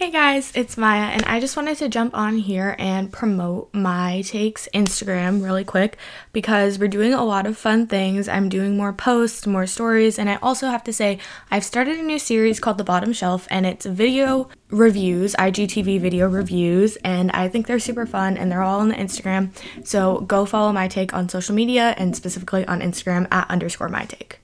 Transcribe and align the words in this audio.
Hey 0.00 0.10
guys, 0.10 0.50
it's 0.54 0.78
Maya, 0.78 1.10
and 1.10 1.22
I 1.26 1.40
just 1.40 1.58
wanted 1.58 1.76
to 1.76 1.88
jump 1.90 2.16
on 2.16 2.38
here 2.38 2.74
and 2.78 3.12
promote 3.12 3.68
my 3.74 4.22
takes 4.22 4.66
Instagram 4.72 5.44
really 5.44 5.62
quick 5.62 5.98
because 6.32 6.78
we're 6.78 6.88
doing 6.88 7.12
a 7.12 7.22
lot 7.22 7.46
of 7.46 7.58
fun 7.58 7.86
things. 7.86 8.26
I'm 8.26 8.48
doing 8.48 8.78
more 8.78 8.94
posts, 8.94 9.46
more 9.46 9.66
stories, 9.66 10.18
and 10.18 10.30
I 10.30 10.36
also 10.36 10.68
have 10.68 10.82
to 10.84 10.92
say 10.94 11.18
I've 11.50 11.66
started 11.66 11.98
a 11.98 12.02
new 12.02 12.18
series 12.18 12.60
called 12.60 12.78
The 12.78 12.82
Bottom 12.82 13.12
Shelf, 13.12 13.46
and 13.50 13.66
it's 13.66 13.84
video 13.84 14.48
reviews, 14.70 15.34
IGTV 15.34 16.00
video 16.00 16.30
reviews, 16.30 16.96
and 17.04 17.30
I 17.32 17.48
think 17.48 17.66
they're 17.66 17.78
super 17.78 18.06
fun 18.06 18.38
and 18.38 18.50
they're 18.50 18.62
all 18.62 18.80
on 18.80 18.88
the 18.88 18.94
Instagram. 18.94 19.50
So 19.86 20.20
go 20.20 20.46
follow 20.46 20.72
my 20.72 20.88
take 20.88 21.12
on 21.12 21.28
social 21.28 21.54
media 21.54 21.94
and 21.98 22.16
specifically 22.16 22.64
on 22.64 22.80
Instagram 22.80 23.30
at 23.30 23.50
underscore 23.50 23.90
my 23.90 24.06
take. 24.06 24.40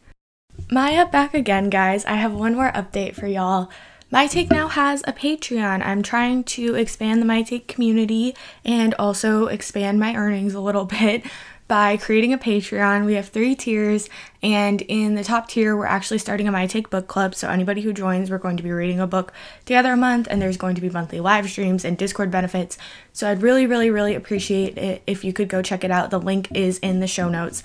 Maya 0.71 1.07
back 1.07 1.33
again, 1.33 1.71
guys. 1.71 2.05
I 2.05 2.17
have 2.17 2.35
one 2.35 2.57
more 2.57 2.73
update 2.73 3.15
for 3.15 3.27
y'all. 3.27 3.71
My 4.09 4.29
Take 4.29 4.53
now 4.53 4.69
has 4.69 5.03
a 5.05 5.13
Patreon. 5.13 5.85
I'm 5.85 6.01
trying 6.01 6.45
to 6.45 6.77
expand 6.77 7.21
the 7.21 7.27
My 7.27 7.43
Take 7.43 7.67
community 7.67 8.37
and 8.65 8.95
also 8.95 9.47
expand 9.47 9.99
my 9.99 10.15
earnings 10.15 10.55
a 10.55 10.61
little 10.61 10.85
bit 11.01 11.25
by 11.67 11.97
creating 11.97 12.33
a 12.33 12.39
Patreon. 12.39 13.05
We 13.05 13.15
have 13.15 13.29
three 13.29 13.57
tiers, 13.57 14.09
and 14.45 14.81
in 14.83 15.17
the 15.17 15.25
top 15.25 15.49
tier, 15.49 15.77
we're 15.77 15.87
actually 15.87 16.19
starting 16.19 16.47
a 16.47 16.53
My 16.53 16.69
Take 16.69 16.89
book 16.89 17.09
club. 17.09 17.35
So, 17.35 17.49
anybody 17.51 17.81
who 17.81 17.93
joins, 17.93 18.31
we're 18.31 18.39
going 18.39 18.57
to 18.57 18.63
be 18.63 18.71
reading 18.71 19.01
a 19.01 19.09
book 19.09 19.33
together 19.65 19.95
a 19.95 19.97
month, 19.97 20.29
and 20.31 20.41
there's 20.41 20.57
going 20.57 20.77
to 20.77 20.81
be 20.81 20.89
monthly 20.89 21.19
live 21.19 21.51
streams 21.51 21.85
and 21.85 21.99
Discord 21.99 22.31
benefits. 22.31 22.79
So, 23.13 23.29
I'd 23.29 23.43
really, 23.43 23.67
really, 23.67 23.91
really 23.91 24.15
appreciate 24.15 24.79
it 24.79 25.03
if 25.09 25.25
you 25.25 25.33
could 25.33 25.49
go 25.49 25.63
check 25.63 25.83
it 25.83 25.91
out. 25.91 26.11
The 26.11 26.21
link 26.21 26.47
is 26.55 26.79
in 26.79 27.01
the 27.01 27.09
show 27.09 27.29
notes. 27.29 27.65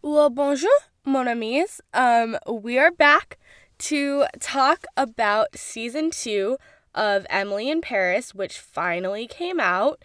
Well, 0.00 0.30
bonjour, 0.30 0.70
mon 1.04 1.28
amis. 1.28 1.82
Um, 1.92 2.38
we 2.48 2.78
are 2.78 2.90
back 2.90 3.36
to 3.80 4.24
talk 4.38 4.84
about 4.96 5.56
season 5.56 6.10
two 6.10 6.58
of 6.94 7.26
Emily 7.30 7.70
in 7.70 7.80
Paris, 7.80 8.34
which 8.34 8.58
finally 8.58 9.26
came 9.26 9.60
out. 9.60 10.02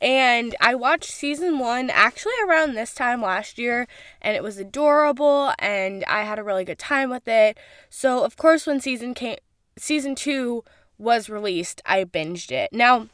And 0.00 0.54
I 0.60 0.74
watched 0.74 1.10
season 1.10 1.58
one 1.58 1.90
actually 1.90 2.34
around 2.46 2.74
this 2.74 2.94
time 2.94 3.20
last 3.20 3.58
year, 3.58 3.88
and 4.22 4.36
it 4.36 4.42
was 4.42 4.58
adorable, 4.58 5.52
and 5.58 6.04
I 6.04 6.22
had 6.22 6.38
a 6.38 6.44
really 6.44 6.64
good 6.64 6.78
time 6.78 7.10
with 7.10 7.26
it. 7.26 7.58
So, 7.90 8.24
of 8.24 8.36
course, 8.36 8.66
when 8.66 8.80
season 8.80 9.14
came, 9.14 9.38
season 9.76 10.14
two 10.14 10.62
was 10.98 11.28
released, 11.28 11.82
I 11.84 12.04
binged 12.04 12.52
it. 12.52 12.72
Now, 12.72 13.08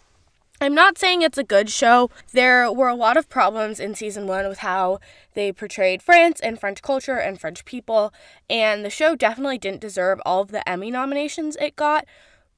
I'm 0.65 0.75
not 0.75 0.97
saying 0.97 1.21
it's 1.21 1.37
a 1.37 1.45
good 1.45 1.69
show. 1.69 2.09
There 2.33 2.73
were 2.73 2.89
a 2.89 2.95
lot 2.95 3.19
of 3.19 3.29
problems 3.29 3.79
in 3.79 3.95
season 3.95 4.27
one 4.27 4.49
with 4.49 4.61
how 4.61 4.99
they 5.35 5.53
portrayed 5.53 6.01
France 6.01 6.41
and 6.41 6.59
French 6.59 6.81
culture 6.81 7.19
and 7.19 7.39
French 7.39 7.67
people, 7.67 8.15
and 8.49 8.83
the 8.83 8.89
show 8.89 9.15
definitely 9.15 9.59
didn't 9.59 9.83
deserve 9.83 10.23
all 10.25 10.41
of 10.41 10.53
the 10.53 10.67
Emmy 10.67 10.91
nominations 10.91 11.55
it 11.61 11.77
got. 11.77 12.07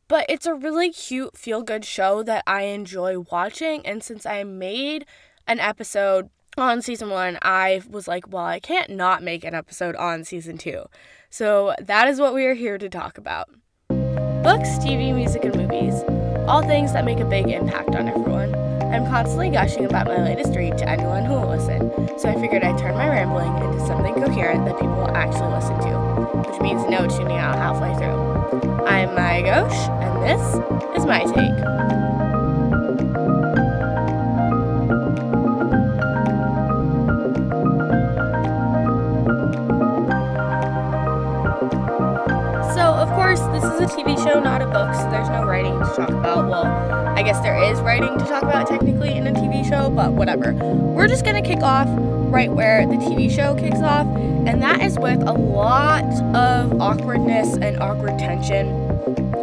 But 0.06 0.24
it's 0.28 0.46
a 0.46 0.54
really 0.54 0.92
cute, 0.92 1.36
feel 1.36 1.64
good 1.64 1.84
show 1.84 2.22
that 2.22 2.44
I 2.46 2.62
enjoy 2.62 3.18
watching, 3.18 3.84
and 3.84 4.04
since 4.04 4.24
I 4.24 4.44
made 4.44 5.04
an 5.48 5.58
episode 5.58 6.30
on 6.56 6.82
season 6.82 7.10
one, 7.10 7.40
I 7.42 7.82
was 7.90 8.06
like, 8.06 8.30
well, 8.32 8.44
I 8.46 8.60
can't 8.60 8.90
not 8.90 9.20
make 9.20 9.42
an 9.42 9.56
episode 9.56 9.96
on 9.96 10.22
season 10.22 10.58
two. 10.58 10.84
So 11.28 11.74
that 11.80 12.06
is 12.06 12.20
what 12.20 12.34
we 12.34 12.44
are 12.44 12.54
here 12.54 12.78
to 12.78 12.88
talk 12.88 13.18
about 13.18 13.48
books, 13.88 14.68
TV, 14.78 15.12
music, 15.12 15.44
and 15.44 15.56
movies 15.56 16.04
all 16.48 16.62
things 16.62 16.92
that 16.92 17.04
make 17.04 17.18
a 17.18 17.24
big 17.24 17.48
impact 17.48 17.94
on 17.96 18.08
everyone. 18.08 18.54
I'm 18.92 19.04
constantly 19.06 19.50
gushing 19.50 19.84
about 19.84 20.06
my 20.06 20.22
latest 20.22 20.54
read 20.54 20.78
to 20.78 20.88
anyone 20.88 21.24
who 21.24 21.34
will 21.34 21.48
listen, 21.48 21.90
so 22.18 22.28
I 22.28 22.34
figured 22.40 22.62
I'd 22.62 22.78
turn 22.78 22.94
my 22.94 23.08
rambling 23.08 23.54
into 23.64 23.84
something 23.84 24.14
coherent 24.14 24.64
that 24.64 24.74
people 24.74 24.94
will 24.94 25.16
actually 25.16 25.52
listen 25.52 25.76
to, 25.80 26.48
which 26.48 26.60
means 26.60 26.84
no 26.88 27.06
tuning 27.08 27.38
out 27.38 27.56
halfway 27.56 27.92
through. 27.96 28.86
I'm 28.86 29.14
Maya 29.14 29.42
Ghosh, 29.42 29.88
and 30.02 30.22
this 30.22 30.98
is 30.98 31.04
my 31.04 31.24
take. 31.24 32.05
A 43.86 43.88
TV 43.88 44.16
show, 44.16 44.40
not 44.40 44.62
a 44.62 44.66
book, 44.66 44.92
so 44.94 45.10
there's 45.10 45.28
no 45.28 45.44
writing 45.44 45.78
to 45.78 45.84
talk 45.94 46.08
about. 46.08 46.48
Well, 46.48 46.64
I 47.16 47.22
guess 47.22 47.40
there 47.40 47.62
is 47.70 47.78
writing 47.80 48.18
to 48.18 48.24
talk 48.24 48.42
about 48.42 48.66
technically 48.66 49.12
in 49.12 49.26
a 49.28 49.32
TV 49.32 49.68
show, 49.68 49.90
but 49.90 50.12
whatever. 50.12 50.54
We're 50.54 51.06
just 51.06 51.24
gonna 51.24 51.42
kick 51.42 51.60
off 51.60 51.88
right 52.32 52.50
where 52.50 52.84
the 52.86 52.96
TV 52.96 53.30
show 53.30 53.54
kicks 53.54 53.78
off, 53.78 54.06
and 54.46 54.60
that 54.62 54.82
is 54.82 54.98
with 54.98 55.22
a 55.22 55.32
lot 55.32 56.04
of 56.34 56.80
awkwardness 56.80 57.56
and 57.58 57.80
awkward 57.80 58.18
tension 58.18 58.66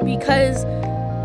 because 0.04 0.64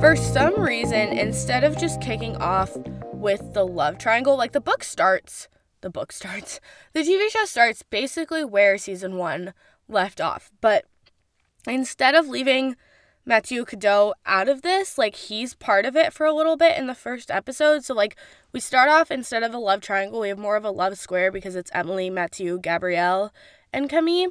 for 0.00 0.14
some 0.14 0.60
reason, 0.60 1.08
instead 1.18 1.64
of 1.64 1.76
just 1.76 2.00
kicking 2.00 2.36
off 2.36 2.76
with 3.12 3.52
the 3.52 3.66
love 3.66 3.98
triangle, 3.98 4.36
like 4.36 4.52
the 4.52 4.60
book 4.60 4.84
starts, 4.84 5.48
the 5.80 5.90
book 5.90 6.12
starts, 6.12 6.60
the 6.92 7.00
TV 7.00 7.28
show 7.30 7.44
starts 7.46 7.82
basically 7.82 8.44
where 8.44 8.78
season 8.78 9.16
one 9.16 9.54
left 9.88 10.20
off. 10.20 10.52
But 10.60 10.84
instead 11.66 12.14
of 12.14 12.28
leaving 12.28 12.76
Matthew 13.28 13.66
Cadault 13.66 14.14
out 14.24 14.48
of 14.48 14.62
this. 14.62 14.96
Like 14.96 15.14
he's 15.14 15.54
part 15.54 15.84
of 15.84 15.94
it 15.94 16.14
for 16.14 16.24
a 16.24 16.32
little 16.32 16.56
bit 16.56 16.78
in 16.78 16.86
the 16.86 16.94
first 16.94 17.30
episode. 17.30 17.84
So 17.84 17.92
like 17.92 18.16
we 18.52 18.58
start 18.58 18.88
off 18.88 19.10
instead 19.10 19.42
of 19.42 19.52
a 19.52 19.58
love 19.58 19.82
triangle, 19.82 20.20
we 20.20 20.30
have 20.30 20.38
more 20.38 20.56
of 20.56 20.64
a 20.64 20.70
love 20.70 20.98
square 20.98 21.30
because 21.30 21.54
it's 21.54 21.70
Emily, 21.74 22.08
Matthew, 22.08 22.58
Gabrielle, 22.58 23.32
and 23.70 23.90
Camille. 23.90 24.30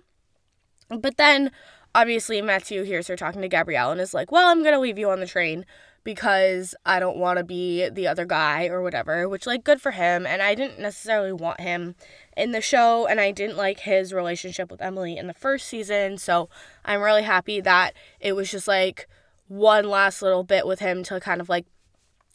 But 0.90 1.18
then 1.18 1.52
obviously 1.94 2.42
Matthew 2.42 2.84
hears 2.84 3.08
her 3.08 3.16
talking 3.16 3.42
to 3.44 3.48
Gabrielle 3.48 3.92
and 3.92 4.02
is 4.02 4.16
like, 4.16 4.32
"Well, 4.32 4.50
I'm 4.50 4.64
going 4.64 4.74
to 4.74 4.80
leave 4.80 4.98
you 4.98 5.12
on 5.12 5.20
the 5.20 5.28
train 5.28 5.64
because 6.08 6.74
I 6.86 7.02
don't 7.02 7.18
want 7.18 7.38
to 7.38 7.44
be 7.44 7.90
the 7.90 8.08
other 8.08 8.24
guy 8.24 8.68
or 8.68 8.82
whatever," 8.82 9.28
which 9.28 9.46
like 9.46 9.66
good 9.66 9.82
for 9.82 9.92
him 9.92 10.26
and 10.26 10.42
I 10.42 10.56
didn't 10.56 10.80
necessarily 10.80 11.34
want 11.34 11.60
him 11.60 11.96
in 12.38 12.54
the 12.54 12.62
show, 12.62 13.06
and 13.08 13.20
I 13.20 13.32
didn't 13.32 13.58
like 13.58 13.82
his 13.82 14.14
relationship 14.14 14.72
with 14.72 14.82
Emily 14.82 15.18
in 15.18 15.28
the 15.28 15.34
first 15.34 15.68
season. 15.68 16.18
So 16.18 16.48
I'm 16.86 17.02
really 17.02 17.24
happy 17.24 17.60
that 17.60 17.94
it 18.22 18.38
was 18.38 18.50
just 18.50 18.70
like 18.70 19.10
one 19.50 19.90
last 19.90 20.22
little 20.22 20.46
bit 20.46 20.66
with 20.66 20.80
him 20.80 21.04
to 21.04 21.20
kind 21.20 21.42
of 21.42 21.50
like 21.50 21.66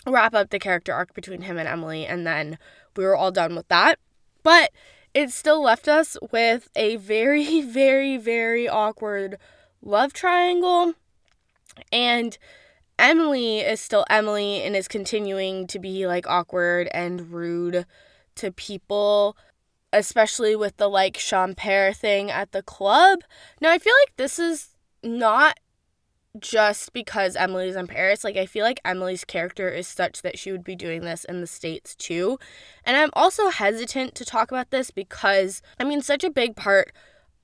wrap 0.07 0.35
up 0.35 0.51
the 0.51 0.59
character 0.59 0.93
arc 0.93 1.15
between 1.15 1.41
him 1.41 1.57
and 1.57 1.67
Emily, 1.67 2.05
and 2.05 2.27
then 2.27 2.59
we 2.95 3.05
were 3.05 3.17
all 3.17 3.33
done 3.33 3.57
with 3.57 3.69
that. 3.69 3.99
But 4.43 4.71
it 5.15 5.31
still 5.31 5.63
left 5.63 5.89
us 5.89 6.19
with 6.31 6.69
a 6.77 6.97
very, 6.97 7.61
very, 7.63 8.19
very 8.19 8.69
awkward 8.69 9.39
love 9.81 10.13
triangle. 10.13 10.93
And 11.91 12.37
Emily 13.03 13.59
is 13.59 13.81
still 13.81 14.07
Emily 14.09 14.63
and 14.63 14.75
is 14.75 14.89
continuing 14.89 15.67
to 15.67 15.79
be 15.79 16.07
like 16.07 16.27
awkward 16.27 16.89
and 16.95 17.33
rude 17.33 17.85
to 18.37 18.51
people 18.53 19.37
especially 19.93 20.57
with 20.57 20.77
the 20.79 20.89
like 20.89 21.19
Champère 21.19 21.95
thing 21.95 22.31
at 22.31 22.53
the 22.53 22.63
club. 22.63 23.21
Now, 23.61 23.71
I 23.71 23.79
feel 23.79 23.95
like 24.07 24.17
this 24.17 24.39
is 24.39 24.71
not 25.03 25.59
just 26.39 26.93
because 26.95 27.37
Emily's 27.37 27.77
in 27.77 27.87
Paris. 27.87 28.25
Like, 28.25 28.37
I 28.37 28.47
feel 28.47 28.65
like 28.65 28.81
Emily's 28.85 29.25
character 29.25 29.69
is 29.69 29.87
such 29.87 30.23
that 30.23 30.39
she 30.39 30.51
would 30.51 30.65
be 30.65 30.75
doing 30.75 31.03
this 31.03 31.25
in 31.25 31.41
the 31.41 31.47
States 31.47 31.95
too. 31.95 32.39
And 32.85 32.97
I'm 32.97 33.11
also 33.13 33.51
hesitant 33.51 34.15
to 34.15 34.25
talk 34.25 34.51
about 34.51 34.71
this 34.71 34.91
because, 34.91 35.61
I 35.79 35.85
mean, 35.85 36.01
such 36.01 36.25
a 36.25 36.31
big 36.31 36.57
part 36.57 36.93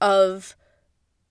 of 0.01 0.57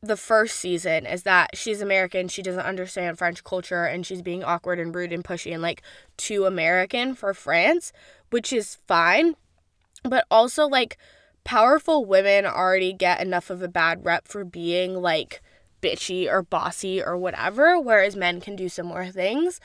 the 0.02 0.18
first 0.18 0.59
season 0.59 1.06
is 1.06 1.24
that 1.24 1.58
she's 1.58 1.81
American, 1.81 2.28
she 2.28 2.41
doesn't 2.41 2.66
understand 2.66 3.18
French 3.18 3.44
culture, 3.44 3.85
and 3.85 4.06
she's 4.06 4.22
being 4.22 4.44
awkward 4.44 4.80
and 4.80 4.94
rude 4.94 5.12
and 5.12 5.24
pushy 5.24 5.52
and 5.52 5.62
like 5.62 5.81
too 6.18 6.46
American 6.46 7.16
for 7.16 7.34
France, 7.34 7.91
which 8.30 8.53
is 8.53 8.78
fine 8.88 9.35
but 10.03 10.25
also 10.30 10.68
like 10.68 10.97
powerful 11.44 12.06
women 12.06 12.46
already 12.46 12.94
get 12.94 13.22
enough 13.22 13.50
of 13.50 13.62
a 13.62 13.68
bad 13.68 14.03
rep 14.06 14.28
for 14.28 14.44
being 14.44 14.96
like 14.96 15.41
bitchy 15.81 16.29
or 16.29 16.41
bossy 16.41 17.02
or 17.02 17.18
whatever, 17.18 17.79
whereas 17.79 18.16
men 18.16 18.41
can 18.41 18.56
do 18.56 18.68
similar 18.68 19.08
things. 19.08 19.59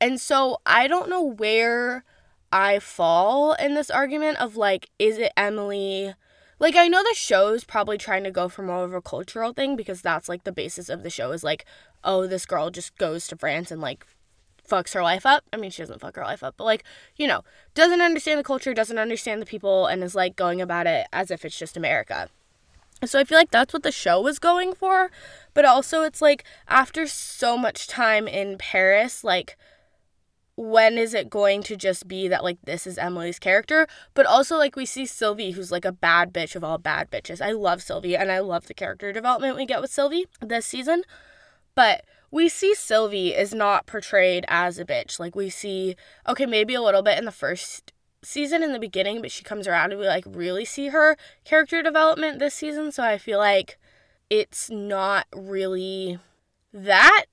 And 0.00 0.20
so 0.20 0.58
I 0.64 0.86
don't 0.86 1.10
know 1.10 1.22
where 1.22 2.04
I 2.52 2.78
fall 2.78 3.52
in 3.54 3.74
this 3.74 3.90
argument 3.90 4.38
of 4.38 4.56
like, 4.56 4.88
is 4.98 5.18
it 5.18 5.32
Emily? 5.36 6.14
Like, 6.58 6.74
I 6.74 6.88
know 6.88 7.02
the 7.02 7.14
show's 7.14 7.64
probably 7.64 7.98
trying 7.98 8.24
to 8.24 8.30
go 8.30 8.48
for 8.48 8.62
more 8.62 8.84
of 8.84 8.92
a 8.92 9.00
cultural 9.00 9.52
thing 9.52 9.76
because 9.76 10.02
that's 10.02 10.28
like 10.28 10.44
the 10.44 10.52
basis 10.52 10.88
of 10.88 11.02
the 11.02 11.10
show 11.10 11.30
is 11.32 11.44
like, 11.44 11.64
oh, 12.02 12.26
this 12.26 12.46
girl 12.46 12.70
just 12.70 12.96
goes 12.98 13.28
to 13.28 13.36
France 13.36 13.70
and 13.70 13.80
like 13.80 14.04
fucks 14.68 14.94
her 14.94 15.02
life 15.02 15.24
up. 15.24 15.44
I 15.52 15.56
mean, 15.56 15.70
she 15.70 15.82
doesn't 15.82 16.00
fuck 16.00 16.16
her 16.16 16.24
life 16.24 16.42
up, 16.42 16.54
but 16.56 16.64
like, 16.64 16.84
you 17.16 17.26
know, 17.26 17.42
doesn't 17.74 18.00
understand 18.00 18.38
the 18.38 18.44
culture, 18.44 18.74
doesn't 18.74 18.98
understand 18.98 19.40
the 19.40 19.46
people, 19.46 19.86
and 19.86 20.02
is 20.02 20.14
like 20.14 20.36
going 20.36 20.60
about 20.60 20.86
it 20.86 21.06
as 21.12 21.30
if 21.30 21.44
it's 21.44 21.58
just 21.58 21.76
America. 21.76 22.28
So 23.04 23.20
I 23.20 23.24
feel 23.24 23.38
like 23.38 23.52
that's 23.52 23.72
what 23.72 23.84
the 23.84 23.92
show 23.92 24.20
was 24.20 24.40
going 24.40 24.74
for, 24.74 25.10
but 25.54 25.64
also 25.64 26.02
it's 26.02 26.20
like 26.20 26.42
after 26.66 27.06
so 27.06 27.56
much 27.56 27.86
time 27.86 28.26
in 28.26 28.58
Paris, 28.58 29.22
like 29.22 29.56
when 30.58 30.98
is 30.98 31.14
it 31.14 31.30
going 31.30 31.62
to 31.62 31.76
just 31.76 32.08
be 32.08 32.26
that 32.26 32.42
like 32.42 32.58
this 32.64 32.84
is 32.84 32.98
Emily's 32.98 33.38
character? 33.38 33.86
But 34.14 34.26
also 34.26 34.56
like 34.56 34.74
we 34.74 34.86
see 34.86 35.06
Sylvie 35.06 35.52
who's 35.52 35.70
like 35.70 35.84
a 35.84 35.92
bad 35.92 36.34
bitch 36.34 36.56
of 36.56 36.64
all 36.64 36.78
bad 36.78 37.12
bitches. 37.12 37.40
I 37.40 37.52
love 37.52 37.80
Sylvie 37.80 38.16
and 38.16 38.32
I 38.32 38.40
love 38.40 38.66
the 38.66 38.74
character 38.74 39.12
development 39.12 39.56
we 39.56 39.66
get 39.66 39.80
with 39.80 39.92
Sylvie 39.92 40.26
this 40.40 40.66
season. 40.66 41.04
But 41.76 42.04
we 42.32 42.48
see 42.48 42.74
Sylvie 42.74 43.34
is 43.34 43.54
not 43.54 43.86
portrayed 43.86 44.44
as 44.48 44.80
a 44.80 44.84
bitch. 44.84 45.20
Like 45.20 45.36
we 45.36 45.48
see 45.48 45.94
okay, 46.28 46.44
maybe 46.44 46.74
a 46.74 46.82
little 46.82 47.02
bit 47.02 47.18
in 47.18 47.24
the 47.24 47.30
first 47.30 47.92
season 48.24 48.64
in 48.64 48.72
the 48.72 48.80
beginning, 48.80 49.22
but 49.22 49.30
she 49.30 49.44
comes 49.44 49.68
around 49.68 49.92
and 49.92 50.00
we 50.00 50.08
like 50.08 50.24
really 50.26 50.64
see 50.64 50.88
her 50.88 51.16
character 51.44 51.84
development 51.84 52.40
this 52.40 52.54
season, 52.54 52.90
so 52.90 53.04
I 53.04 53.16
feel 53.16 53.38
like 53.38 53.78
it's 54.28 54.68
not 54.70 55.28
really 55.32 56.18
that 56.72 57.26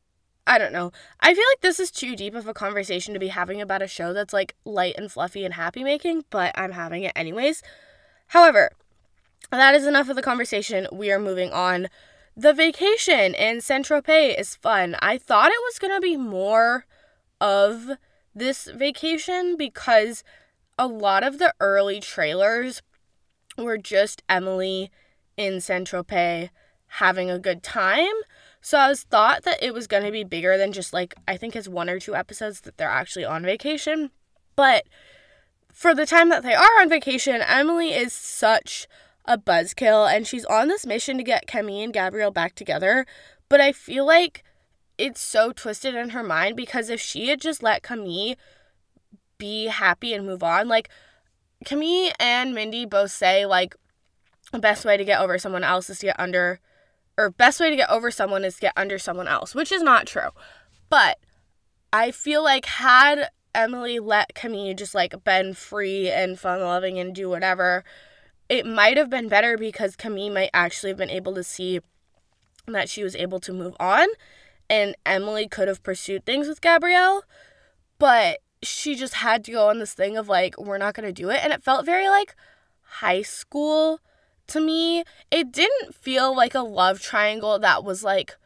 I 0.47 0.57
don't 0.57 0.73
know. 0.73 0.91
I 1.19 1.33
feel 1.33 1.43
like 1.51 1.61
this 1.61 1.79
is 1.79 1.89
too 1.89 2.15
deep 2.15 2.35
of 2.35 2.47
a 2.47 2.53
conversation 2.53 3.13
to 3.13 3.19
be 3.19 3.29
having 3.29 3.61
about 3.61 3.81
a 3.81 3.87
show 3.87 4.13
that's 4.13 4.33
like 4.33 4.55
light 4.63 4.95
and 4.97 5.11
fluffy 5.11 5.43
and 5.43 5.55
happy 5.55 5.83
making, 5.83 6.25
but 6.29 6.51
I'm 6.55 6.73
having 6.73 7.03
it 7.03 7.13
anyways. 7.15 7.63
However, 8.27 8.71
that 9.51 9.75
is 9.75 9.87
enough 9.87 10.09
of 10.09 10.15
the 10.15 10.21
conversation. 10.21 10.87
We 10.91 11.11
are 11.11 11.19
moving 11.19 11.51
on. 11.51 11.87
The 12.37 12.53
vacation 12.53 13.33
in 13.33 13.61
Saint 13.61 13.87
Tropez 13.87 14.39
is 14.39 14.55
fun. 14.55 14.95
I 14.99 15.17
thought 15.17 15.51
it 15.51 15.63
was 15.63 15.79
going 15.79 15.93
to 15.93 16.01
be 16.01 16.17
more 16.17 16.85
of 17.39 17.91
this 18.33 18.65
vacation 18.65 19.55
because 19.57 20.23
a 20.77 20.87
lot 20.87 21.23
of 21.23 21.39
the 21.39 21.53
early 21.59 21.99
trailers 21.99 22.81
were 23.57 23.77
just 23.77 24.21
Emily 24.27 24.91
in 25.37 25.61
Saint 25.61 25.89
Tropez 25.89 26.49
having 26.87 27.31
a 27.31 27.39
good 27.39 27.63
time. 27.63 28.13
So 28.65 28.79
I 28.79 28.87
was 28.87 29.03
thought 29.03 29.43
that 29.43 29.61
it 29.61 29.75
was 29.75 29.85
going 29.85 30.01
to 30.05 30.11
be 30.11 30.23
bigger 30.23 30.57
than 30.57 30.71
just 30.71 30.91
like 30.91 31.13
I 31.27 31.37
think 31.37 31.55
it's 31.55 31.67
one 31.67 31.87
or 31.87 31.99
two 31.99 32.15
episodes 32.15 32.61
that 32.61 32.77
they're 32.77 32.89
actually 32.89 33.23
on 33.23 33.43
vacation. 33.43 34.09
But 34.55 34.85
for 35.71 35.93
the 35.93 36.07
time 36.07 36.29
that 36.29 36.41
they 36.41 36.55
are 36.55 36.81
on 36.81 36.89
vacation, 36.89 37.43
Emily 37.43 37.93
is 37.93 38.11
such 38.11 38.87
a 39.25 39.37
buzzkill 39.37 40.11
and 40.11 40.25
she's 40.25 40.45
on 40.45 40.67
this 40.67 40.83
mission 40.83 41.15
to 41.19 41.23
get 41.23 41.45
Camille 41.45 41.83
and 41.83 41.93
Gabriel 41.93 42.31
back 42.31 42.55
together. 42.55 43.05
But 43.49 43.61
I 43.61 43.71
feel 43.71 44.03
like 44.03 44.43
it's 44.97 45.21
so 45.21 45.51
twisted 45.51 45.93
in 45.93 46.09
her 46.09 46.23
mind 46.23 46.57
because 46.57 46.89
if 46.89 46.99
she 46.99 47.27
had 47.27 47.39
just 47.39 47.61
let 47.61 47.83
Camille 47.83 48.33
be 49.37 49.67
happy 49.67 50.11
and 50.11 50.25
move 50.25 50.41
on, 50.41 50.67
like 50.67 50.89
Camille 51.65 52.13
and 52.19 52.55
Mindy 52.55 52.87
both 52.87 53.11
say 53.11 53.45
like 53.45 53.75
the 54.51 54.57
best 54.57 54.85
way 54.85 54.97
to 54.97 55.05
get 55.05 55.21
over 55.21 55.37
someone 55.37 55.63
else 55.63 55.87
is 55.87 55.99
to 55.99 56.07
get 56.07 56.19
under 56.19 56.59
or 57.17 57.29
best 57.29 57.59
way 57.59 57.69
to 57.69 57.75
get 57.75 57.89
over 57.89 58.11
someone 58.11 58.43
is 58.43 58.55
to 58.55 58.61
get 58.61 58.73
under 58.75 58.97
someone 58.99 59.27
else, 59.27 59.55
which 59.55 59.71
is 59.71 59.81
not 59.81 60.07
true. 60.07 60.29
But 60.89 61.19
I 61.93 62.11
feel 62.11 62.43
like 62.43 62.65
had 62.65 63.29
Emily 63.53 63.99
let 63.99 64.35
Camille 64.35 64.73
just 64.73 64.93
like 64.93 65.23
been 65.23 65.53
free 65.53 66.09
and 66.09 66.39
fun 66.39 66.61
loving 66.61 66.99
and 66.99 67.15
do 67.15 67.29
whatever, 67.29 67.83
it 68.49 68.65
might 68.65 68.97
have 68.97 69.09
been 69.09 69.29
better 69.29 69.57
because 69.57 69.95
Camille 69.95 70.33
might 70.33 70.49
actually 70.53 70.89
have 70.89 70.97
been 70.97 71.09
able 71.09 71.33
to 71.35 71.43
see 71.43 71.79
that 72.67 72.89
she 72.89 73.03
was 73.03 73.15
able 73.15 73.39
to 73.39 73.53
move 73.53 73.75
on 73.79 74.07
and 74.69 74.95
Emily 75.05 75.47
could 75.47 75.67
have 75.67 75.83
pursued 75.83 76.25
things 76.25 76.47
with 76.47 76.61
Gabrielle, 76.61 77.23
but 77.99 78.39
she 78.63 78.95
just 78.95 79.15
had 79.15 79.43
to 79.45 79.51
go 79.51 79.69
on 79.69 79.79
this 79.79 79.93
thing 79.93 80.17
of 80.17 80.27
like, 80.27 80.59
we're 80.59 80.77
not 80.77 80.95
to 80.95 81.11
do 81.11 81.29
it. 81.29 81.39
And 81.43 81.53
it 81.53 81.63
felt 81.63 81.85
very 81.85 82.09
like 82.09 82.35
high 82.81 83.21
school 83.21 83.99
to 84.47 84.59
me. 84.59 85.03
It 85.31 85.51
didn't 85.51 85.95
feel 85.95 86.35
like 86.35 86.55
a 86.55 86.59
love 86.59 87.01
triangle 87.01 87.59
that 87.59 87.83
was 87.83 88.03
like 88.03 88.37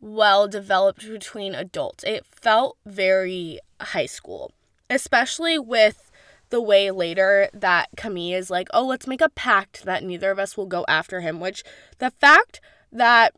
well 0.00 0.48
developed 0.48 1.08
between 1.08 1.54
adults. 1.54 2.04
It 2.04 2.24
felt 2.26 2.76
very 2.84 3.58
high 3.80 4.06
school, 4.06 4.52
especially 4.88 5.58
with 5.58 6.10
the 6.50 6.60
way 6.60 6.90
later 6.90 7.48
that 7.52 7.88
Camille 7.96 8.38
is 8.38 8.50
like, 8.50 8.68
oh, 8.72 8.86
let's 8.86 9.06
make 9.06 9.20
a 9.20 9.28
pact 9.28 9.84
that 9.84 10.04
neither 10.04 10.30
of 10.30 10.38
us 10.38 10.56
will 10.56 10.66
go 10.66 10.84
after 10.88 11.20
him, 11.20 11.40
which 11.40 11.64
the 11.98 12.10
fact 12.10 12.60
that 12.92 13.34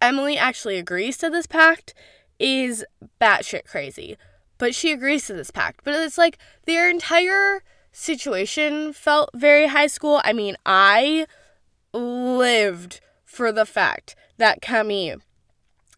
Emily 0.00 0.38
actually 0.38 0.76
agrees 0.76 1.16
to 1.18 1.30
this 1.30 1.46
pact 1.46 1.94
is 2.38 2.84
batshit 3.20 3.64
crazy. 3.64 4.16
But 4.58 4.74
she 4.74 4.92
agrees 4.92 5.26
to 5.26 5.34
this 5.34 5.50
pact. 5.50 5.80
But 5.84 5.94
it's 5.94 6.18
like 6.18 6.38
their 6.64 6.88
entire 6.88 7.62
situation 7.92 8.92
felt 8.92 9.30
very 9.34 9.66
high 9.68 9.86
school. 9.86 10.20
I 10.24 10.32
mean, 10.32 10.56
I 10.64 11.26
lived 11.96 13.00
for 13.24 13.52
the 13.52 13.66
fact 13.66 14.14
that 14.38 14.62
Camille 14.62 15.18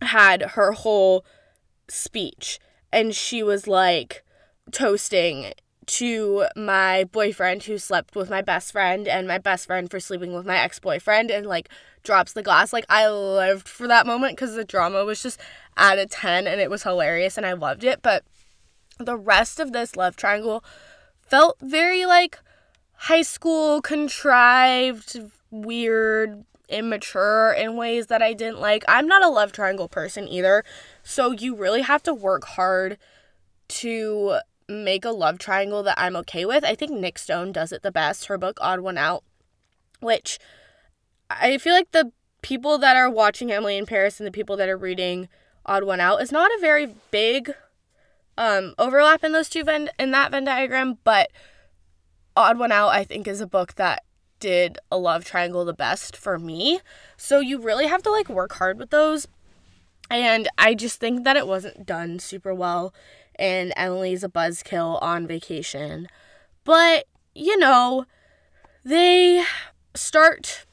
had 0.01 0.43
her 0.53 0.73
whole 0.73 1.25
speech 1.89 2.59
and 2.93 3.15
she 3.15 3.43
was 3.43 3.67
like 3.67 4.25
toasting 4.73 5.53
to 5.87 6.47
my 6.55 7.05
boyfriend 7.05 7.63
who 7.65 7.79
slept 7.79 8.15
with 8.15 8.29
my 8.29 8.43
best 8.43 8.73
friend 8.73 9.09
and 9.09 9.27
my 9.27 9.39
best 9.39 9.67
friend 9.67 9.91
for 9.91 9.99
sleeping 9.99 10.35
with 10.35 10.47
my 10.47 10.59
ex-boyfriend 10.59 11.31
and 11.31 11.47
like 11.47 11.71
drops 12.03 12.33
the 12.33 12.43
glass. 12.43 12.73
Like 12.73 12.85
I 12.89 13.09
lived 13.09 13.67
for 13.67 13.89
that 13.89 14.07
moment 14.07 14.37
cuz 14.37 14.55
the 14.55 14.65
drama 14.65 15.05
was 15.05 15.23
just 15.23 15.41
at 15.77 15.99
a 15.99 16.07
10 16.07 16.47
and 16.47 16.61
it 16.61 16.71
was 16.71 16.83
hilarious 16.83 17.37
and 17.37 17.47
I 17.47 17.55
loved 17.55 17.85
it 17.85 18.03
but 18.03 18.25
the 18.99 19.17
rest 19.17 19.61
of 19.61 19.73
this 19.73 19.97
love 19.97 20.17
triangle 20.17 20.63
felt 21.23 21.57
very 21.61 22.05
like 22.05 22.39
high 22.93 23.23
school 23.23 23.81
contrived 23.81 25.21
weird 25.51 26.45
immature 26.69 27.53
in 27.53 27.77
ways 27.77 28.09
that 28.09 28.23
I 28.23 28.35
didn't 28.35 28.61
like. 28.61 28.85
I'm 28.87 29.07
not 29.07 29.25
a 29.25 29.29
love 29.29 29.53
triangle 29.53 29.89
person 29.89 30.29
either. 30.29 30.65
So 31.03 31.31
you 31.33 31.55
really 31.55 31.83
have 31.83 32.03
to 32.05 32.15
work 32.15 32.45
hard 32.45 32.99
to 33.69 34.39
make 34.69 35.05
a 35.05 35.11
love 35.11 35.39
triangle 35.39 35.83
that 35.83 35.99
I'm 35.99 36.17
okay 36.17 36.45
with. 36.45 36.65
I 36.65 36.75
think 36.75 36.93
Nic 36.93 37.19
Stone 37.19 37.53
does 37.53 37.73
it 37.73 37.83
the 37.83 37.93
best. 37.93 38.27
Her 38.27 38.37
book 38.37 38.59
Odd 38.61 38.81
One 38.81 38.99
Out, 38.99 39.25
which 40.01 40.39
I 41.31 41.59
feel 41.59 41.75
like 41.75 41.91
the 41.93 42.13
people 42.43 42.79
that 42.79 42.97
are 42.97 43.11
watching 43.11 43.51
Emily 43.51 43.77
in 43.77 43.87
Paris 43.87 44.21
and 44.21 44.27
the 44.27 44.33
people 44.33 44.57
that 44.57 44.69
are 44.69 44.77
reading 44.77 45.29
Odd 45.65 45.85
One 45.85 46.01
Out 46.01 46.23
is 46.23 46.33
not 46.33 46.51
a 46.51 46.61
very 46.61 46.95
big 47.11 47.55
um, 48.37 48.75
overlap 48.79 49.25
in 49.25 49.33
those 49.33 49.49
two 49.49 49.65
Venn 49.65 49.91
in 49.99 50.11
that 50.13 50.31
Venn 50.31 50.45
diagram, 50.45 50.99
but 51.03 51.31
Odd 52.37 52.59
One 52.59 52.73
Out 52.73 52.89
I 52.89 53.05
think 53.05 53.27
is 53.27 53.41
a 53.41 53.47
book 53.47 53.75
that 53.75 54.05
did 54.39 54.79
a 54.91 54.99
love 54.99 55.25
triangle 55.25 55.65
the 55.65 55.73
best 55.73 56.17
for 56.17 56.39
me. 56.39 56.81
So 57.17 57.41
you 57.41 57.61
really 57.61 57.87
have 57.87 58.03
to 58.03 58.11
like 58.11 58.29
work 58.29 58.55
hard 58.55 58.79
with 58.79 58.91
those. 58.91 59.29
And 60.11 60.49
I 60.57 60.75
just 60.75 61.01
think 61.01 61.25
that 61.25 61.37
it 61.37 61.47
wasn't 61.47 61.87
done 61.87 62.19
super 62.19 62.55
well 62.55 62.95
and 63.39 63.73
Emily's 63.77 64.25
a 64.25 64.29
buzzkill 64.29 65.01
on 65.03 65.27
vacation. 65.27 66.09
But, 66.65 67.05
you 67.35 67.59
know, 67.59 68.07
they 68.85 69.45
start 69.95 70.67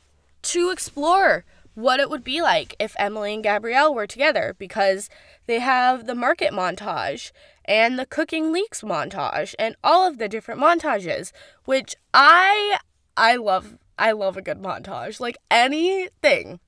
to 0.44 0.70
explore 0.70 1.46
what 1.74 2.00
it 2.00 2.10
would 2.10 2.24
be 2.24 2.42
like 2.42 2.76
if 2.80 2.96
Emily 2.98 3.34
and 3.34 3.44
Gabrielle 3.44 3.94
were 3.94 4.08
together 4.08 4.56
because 4.58 5.10
they 5.46 5.60
have 5.60 6.08
the 6.08 6.16
market 6.16 6.54
montage 6.54 7.32
and 7.66 8.00
the 8.00 8.06
cooking 8.06 8.51
leaks 8.51 8.82
montage 8.82 9.54
and 9.60 9.75
all 9.84 10.08
of 10.08 10.18
the 10.18 10.30
different 10.30 10.62
montages 10.62 11.32
which 11.66 11.96
I 12.13 12.78
I 13.17 13.36
love 13.36 13.77
I 13.98 14.12
love 14.12 14.38
a 14.38 14.41
good 14.41 14.62
montage 14.62 15.19
like 15.19 15.38
anything 15.50 16.60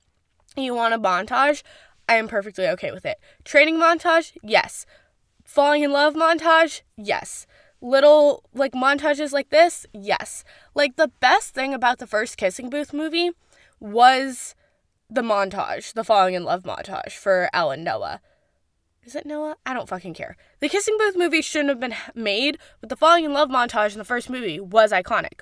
you 0.56 0.74
want 0.74 0.94
a 0.94 1.00
montage 1.00 1.64
I 2.08 2.16
am 2.16 2.28
perfectly 2.28 2.68
okay 2.68 2.92
with 2.92 3.06
it 3.06 3.18
training 3.44 3.78
montage 3.78 4.38
yes 4.44 4.86
falling 5.48 5.82
in 5.82 5.92
love 5.92 6.14
montage? 6.14 6.82
Yes. 6.98 7.48
Little 7.82 8.44
like 8.54 8.74
montages 8.74 9.32
like 9.32 9.50
this? 9.50 9.86
Yes. 9.94 10.44
Like 10.76 10.98
the 10.98 11.12
best 11.20 11.56
thing 11.56 11.74
about 11.74 11.98
the 11.98 12.06
first 12.06 12.38
Kissing 12.38 12.70
Booth 12.70 12.94
movie 12.94 13.32
was 13.80 14.54
the 15.10 15.22
montage, 15.22 15.94
the 15.94 16.04
falling 16.04 16.36
in 16.36 16.44
love 16.44 16.64
montage 16.64 17.14
for 17.14 17.50
Ellen 17.54 17.84
Noah. 17.84 18.20
Is 19.04 19.16
it 19.16 19.26
Noah? 19.26 19.56
I 19.66 19.74
don't 19.74 19.88
fucking 19.88 20.16
care. 20.16 20.36
The 20.60 20.68
Kissing 20.68 20.98
Booth 21.00 21.16
movie 21.16 21.42
shouldn't 21.42 21.70
have 21.70 21.80
been 21.80 21.96
made, 22.14 22.58
but 22.82 22.90
the 22.90 22.98
falling 22.98 23.24
in 23.24 23.32
love 23.32 23.50
montage 23.50 23.94
in 23.94 24.00
the 24.00 24.04
first 24.04 24.30
movie 24.30 24.60
was 24.60 24.92
iconic. 24.92 25.40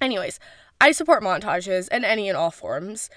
Anyways, 0.00 0.38
I 0.80 0.92
support 0.92 1.22
montages 1.22 1.88
in 1.88 2.04
any 2.04 2.28
and 2.28 2.36
all 2.36 2.50
forms. 2.50 3.10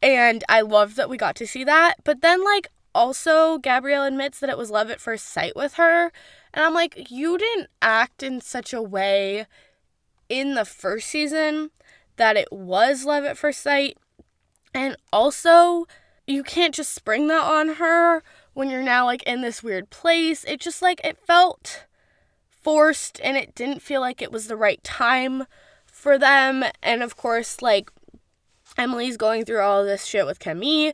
And 0.00 0.44
I 0.48 0.60
love 0.60 0.94
that 0.94 1.10
we 1.10 1.16
got 1.16 1.34
to 1.36 1.46
see 1.46 1.64
that. 1.64 1.96
But 2.04 2.20
then, 2.20 2.44
like, 2.44 2.68
also, 2.94 3.58
Gabrielle 3.58 4.04
admits 4.04 4.38
that 4.40 4.50
it 4.50 4.58
was 4.58 4.70
love 4.70 4.90
at 4.90 5.00
first 5.00 5.26
sight 5.26 5.56
with 5.56 5.74
her. 5.74 6.12
And 6.54 6.64
I'm 6.64 6.74
like, 6.74 7.10
you 7.10 7.38
didn't 7.38 7.68
act 7.82 8.22
in 8.22 8.40
such 8.40 8.72
a 8.72 8.82
way 8.82 9.46
in 10.28 10.54
the 10.54 10.64
first 10.64 11.08
season 11.08 11.70
that 12.16 12.36
it 12.36 12.48
was 12.52 13.04
love 13.04 13.24
at 13.24 13.38
first 13.38 13.60
sight. 13.60 13.96
And 14.74 14.96
also, 15.12 15.86
you 16.26 16.42
can't 16.42 16.74
just 16.74 16.94
spring 16.94 17.26
that 17.28 17.44
on 17.44 17.74
her 17.76 18.22
when 18.54 18.70
you're 18.70 18.82
now 18.82 19.06
like 19.06 19.22
in 19.24 19.40
this 19.40 19.62
weird 19.62 19.90
place. 19.90 20.44
It 20.44 20.60
just 20.60 20.82
like, 20.82 21.00
it 21.04 21.18
felt 21.26 21.86
forced 22.50 23.20
and 23.22 23.36
it 23.36 23.54
didn't 23.54 23.82
feel 23.82 24.00
like 24.00 24.20
it 24.20 24.32
was 24.32 24.46
the 24.46 24.56
right 24.56 24.82
time 24.84 25.44
for 25.98 26.18
them. 26.18 26.64
And 26.82 27.02
of 27.02 27.16
course, 27.16 27.60
like, 27.60 27.90
Emily's 28.76 29.16
going 29.16 29.44
through 29.44 29.60
all 29.60 29.84
this 29.84 30.04
shit 30.04 30.26
with 30.26 30.38
Camille 30.38 30.92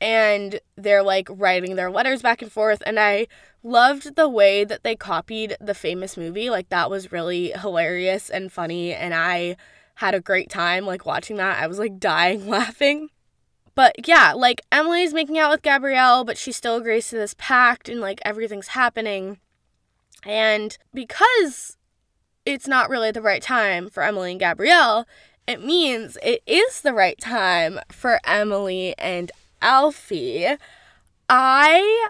and 0.00 0.60
they're 0.76 1.02
like 1.02 1.28
writing 1.30 1.74
their 1.74 1.90
letters 1.90 2.22
back 2.22 2.42
and 2.42 2.52
forth 2.52 2.82
and 2.84 3.00
I 3.00 3.26
loved 3.62 4.14
the 4.14 4.28
way 4.28 4.62
that 4.62 4.84
they 4.84 4.94
copied 4.94 5.56
the 5.58 5.74
famous 5.74 6.18
movie 6.18 6.50
like 6.50 6.68
that 6.68 6.90
was 6.90 7.12
really 7.12 7.50
hilarious 7.52 8.28
and 8.28 8.52
funny 8.52 8.92
and 8.92 9.14
I 9.14 9.56
had 9.96 10.14
a 10.14 10.20
great 10.20 10.50
time 10.50 10.84
like 10.84 11.06
watching 11.06 11.36
that 11.36 11.62
I 11.62 11.66
was 11.66 11.78
like 11.78 11.98
dying 11.98 12.46
laughing 12.48 13.08
but 13.76 14.08
yeah, 14.08 14.32
like 14.32 14.62
Emily's 14.72 15.12
making 15.12 15.38
out 15.38 15.50
with 15.50 15.62
Gabrielle, 15.62 16.24
but 16.24 16.38
she 16.38 16.50
still 16.50 16.76
agrees 16.76 17.10
to 17.10 17.16
this 17.16 17.34
pact 17.38 17.90
and 17.90 18.00
like 18.00 18.20
everything's 18.24 18.68
happening. 18.68 19.38
And 20.24 20.76
because 20.94 21.76
it's 22.46 22.68
not 22.68 22.88
really 22.88 23.10
the 23.10 23.20
right 23.20 23.42
time 23.42 23.90
for 23.90 24.04
Emily 24.04 24.30
and 24.30 24.40
Gabrielle, 24.40 25.06
it 25.46 25.62
means 25.62 26.16
it 26.22 26.42
is 26.46 26.80
the 26.80 26.92
right 26.92 27.18
time 27.20 27.80
for 27.90 28.20
Emily 28.24 28.94
and 28.96 29.32
Alfie. 29.60 30.46
I 31.28 32.08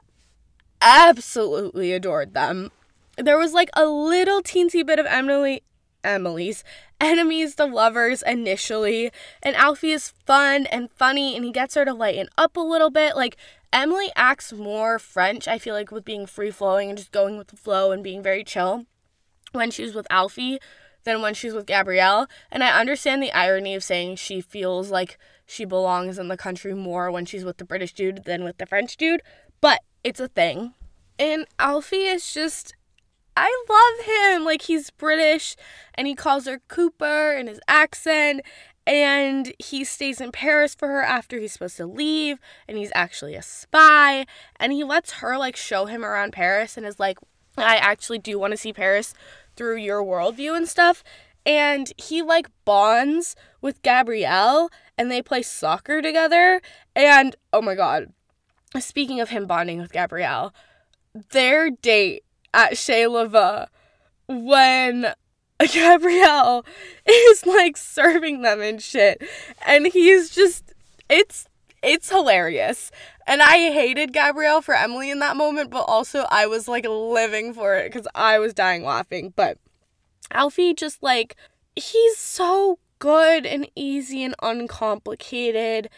absolutely 0.80 1.92
adored 1.92 2.34
them. 2.34 2.70
There 3.16 3.38
was 3.38 3.54
like 3.54 3.70
a 3.74 3.86
little 3.86 4.42
teensy 4.42 4.84
bit 4.86 4.98
of 4.98 5.06
Emily 5.06 5.62
Emily's 6.04 6.62
enemies 7.00 7.56
to 7.56 7.64
lovers 7.64 8.22
initially, 8.22 9.10
and 9.42 9.56
Alfie 9.56 9.90
is 9.90 10.12
fun 10.24 10.66
and 10.66 10.90
funny 10.92 11.34
and 11.34 11.44
he 11.44 11.50
gets 11.50 11.74
her 11.74 11.84
to 11.84 11.94
lighten 11.94 12.28
up 12.36 12.56
a 12.56 12.60
little 12.60 12.90
bit. 12.90 13.16
Like 13.16 13.36
Emily 13.72 14.10
acts 14.14 14.52
more 14.52 14.98
French, 14.98 15.48
I 15.48 15.58
feel 15.58 15.74
like, 15.74 15.90
with 15.90 16.04
being 16.04 16.26
free 16.26 16.50
flowing 16.50 16.90
and 16.90 16.98
just 16.98 17.10
going 17.10 17.36
with 17.38 17.48
the 17.48 17.56
flow 17.56 17.90
and 17.90 18.04
being 18.04 18.22
very 18.22 18.44
chill 18.44 18.84
when 19.56 19.70
she's 19.70 19.94
with 19.94 20.06
Alfie 20.10 20.60
than 21.04 21.22
when 21.22 21.34
she's 21.34 21.54
with 21.54 21.66
Gabrielle. 21.66 22.28
And 22.50 22.62
I 22.62 22.78
understand 22.78 23.22
the 23.22 23.32
irony 23.32 23.74
of 23.74 23.82
saying 23.82 24.16
she 24.16 24.40
feels 24.40 24.90
like 24.90 25.18
she 25.46 25.64
belongs 25.64 26.18
in 26.18 26.28
the 26.28 26.36
country 26.36 26.74
more 26.74 27.10
when 27.10 27.24
she's 27.24 27.44
with 27.44 27.56
the 27.56 27.64
British 27.64 27.94
dude 27.94 28.24
than 28.24 28.44
with 28.44 28.58
the 28.58 28.66
French 28.66 28.96
dude, 28.96 29.22
but 29.60 29.80
it's 30.04 30.20
a 30.20 30.28
thing. 30.28 30.74
And 31.18 31.46
Alfie 31.58 32.04
is 32.04 32.34
just 32.34 32.74
I 33.36 33.54
love 33.68 34.06
him. 34.06 34.44
Like 34.44 34.62
he's 34.62 34.90
British 34.90 35.56
and 35.94 36.06
he 36.06 36.14
calls 36.14 36.46
her 36.46 36.60
Cooper 36.68 37.32
in 37.32 37.46
his 37.46 37.60
accent 37.68 38.42
and 38.86 39.52
he 39.58 39.84
stays 39.84 40.20
in 40.20 40.32
Paris 40.32 40.74
for 40.74 40.88
her 40.88 41.02
after 41.02 41.38
he's 41.38 41.52
supposed 41.52 41.76
to 41.76 41.86
leave 41.86 42.38
and 42.68 42.78
he's 42.78 42.92
actually 42.94 43.34
a 43.34 43.42
spy 43.42 44.26
and 44.56 44.72
he 44.72 44.84
lets 44.84 45.14
her 45.14 45.36
like 45.36 45.56
show 45.56 45.86
him 45.86 46.04
around 46.04 46.32
Paris 46.32 46.76
and 46.76 46.86
is 46.86 47.00
like 47.00 47.18
I 47.58 47.76
actually 47.76 48.18
do 48.18 48.38
want 48.38 48.52
to 48.52 48.56
see 48.56 48.72
Paris 48.72 49.14
through 49.56 49.76
your 49.76 50.02
worldview 50.02 50.56
and 50.56 50.68
stuff. 50.68 51.02
And 51.44 51.92
he 51.96 52.22
like 52.22 52.48
bonds 52.64 53.36
with 53.60 53.82
Gabrielle 53.82 54.70
and 54.98 55.10
they 55.10 55.22
play 55.22 55.42
soccer 55.42 56.02
together. 56.02 56.60
And 56.94 57.36
oh 57.52 57.62
my 57.62 57.74
god, 57.74 58.12
speaking 58.78 59.20
of 59.20 59.30
him 59.30 59.46
bonding 59.46 59.78
with 59.78 59.92
Gabrielle, 59.92 60.52
their 61.30 61.70
date 61.70 62.24
at 62.52 62.76
Chez 62.76 63.06
Lavaux 63.06 63.66
when 64.28 65.12
Gabrielle 65.72 66.64
is 67.06 67.46
like 67.46 67.76
serving 67.76 68.42
them 68.42 68.60
and 68.60 68.82
shit. 68.82 69.22
And 69.66 69.86
he's 69.86 70.30
just 70.30 70.72
it's 71.08 71.46
it's 71.82 72.10
hilarious. 72.10 72.90
And 73.26 73.42
I 73.42 73.70
hated 73.70 74.12
Gabrielle 74.12 74.62
for 74.62 74.74
Emily 74.74 75.10
in 75.10 75.18
that 75.20 75.36
moment, 75.36 75.70
but 75.70 75.82
also 75.82 76.26
I 76.30 76.46
was 76.46 76.68
like 76.68 76.86
living 76.88 77.52
for 77.52 77.76
it 77.76 77.92
because 77.92 78.08
I 78.14 78.38
was 78.38 78.54
dying 78.54 78.84
laughing. 78.84 79.32
But 79.34 79.58
Alfie 80.30 80.74
just 80.74 81.02
like, 81.02 81.36
he's 81.74 82.16
so 82.16 82.78
good 82.98 83.46
and 83.46 83.68
easy 83.74 84.22
and 84.22 84.34
uncomplicated. 84.42 85.88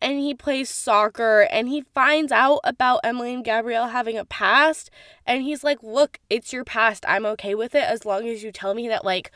And 0.00 0.18
he 0.18 0.34
plays 0.34 0.68
soccer 0.68 1.48
and 1.50 1.68
he 1.68 1.82
finds 1.94 2.30
out 2.30 2.60
about 2.64 3.00
Emily 3.04 3.32
and 3.32 3.44
Gabrielle 3.44 3.88
having 3.88 4.18
a 4.18 4.24
past. 4.24 4.90
And 5.26 5.42
he's 5.42 5.64
like, 5.64 5.82
Look, 5.82 6.18
it's 6.28 6.52
your 6.52 6.64
past. 6.64 7.04
I'm 7.08 7.24
okay 7.26 7.54
with 7.54 7.74
it 7.74 7.84
as 7.84 8.04
long 8.04 8.28
as 8.28 8.42
you 8.42 8.52
tell 8.52 8.74
me 8.74 8.88
that, 8.88 9.04
like, 9.04 9.30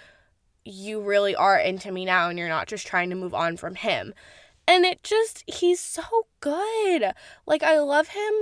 you 0.64 1.00
really 1.00 1.34
are 1.34 1.58
into 1.58 1.90
me 1.90 2.04
now 2.04 2.28
and 2.28 2.38
you're 2.38 2.48
not 2.48 2.66
just 2.66 2.86
trying 2.86 3.08
to 3.10 3.16
move 3.16 3.34
on 3.34 3.56
from 3.56 3.74
him. 3.74 4.12
And 4.68 4.84
it 4.84 5.02
just, 5.02 5.42
he's 5.46 5.80
so 5.80 6.26
good. 6.40 7.14
Like, 7.46 7.62
I 7.62 7.78
love 7.78 8.08
him 8.08 8.34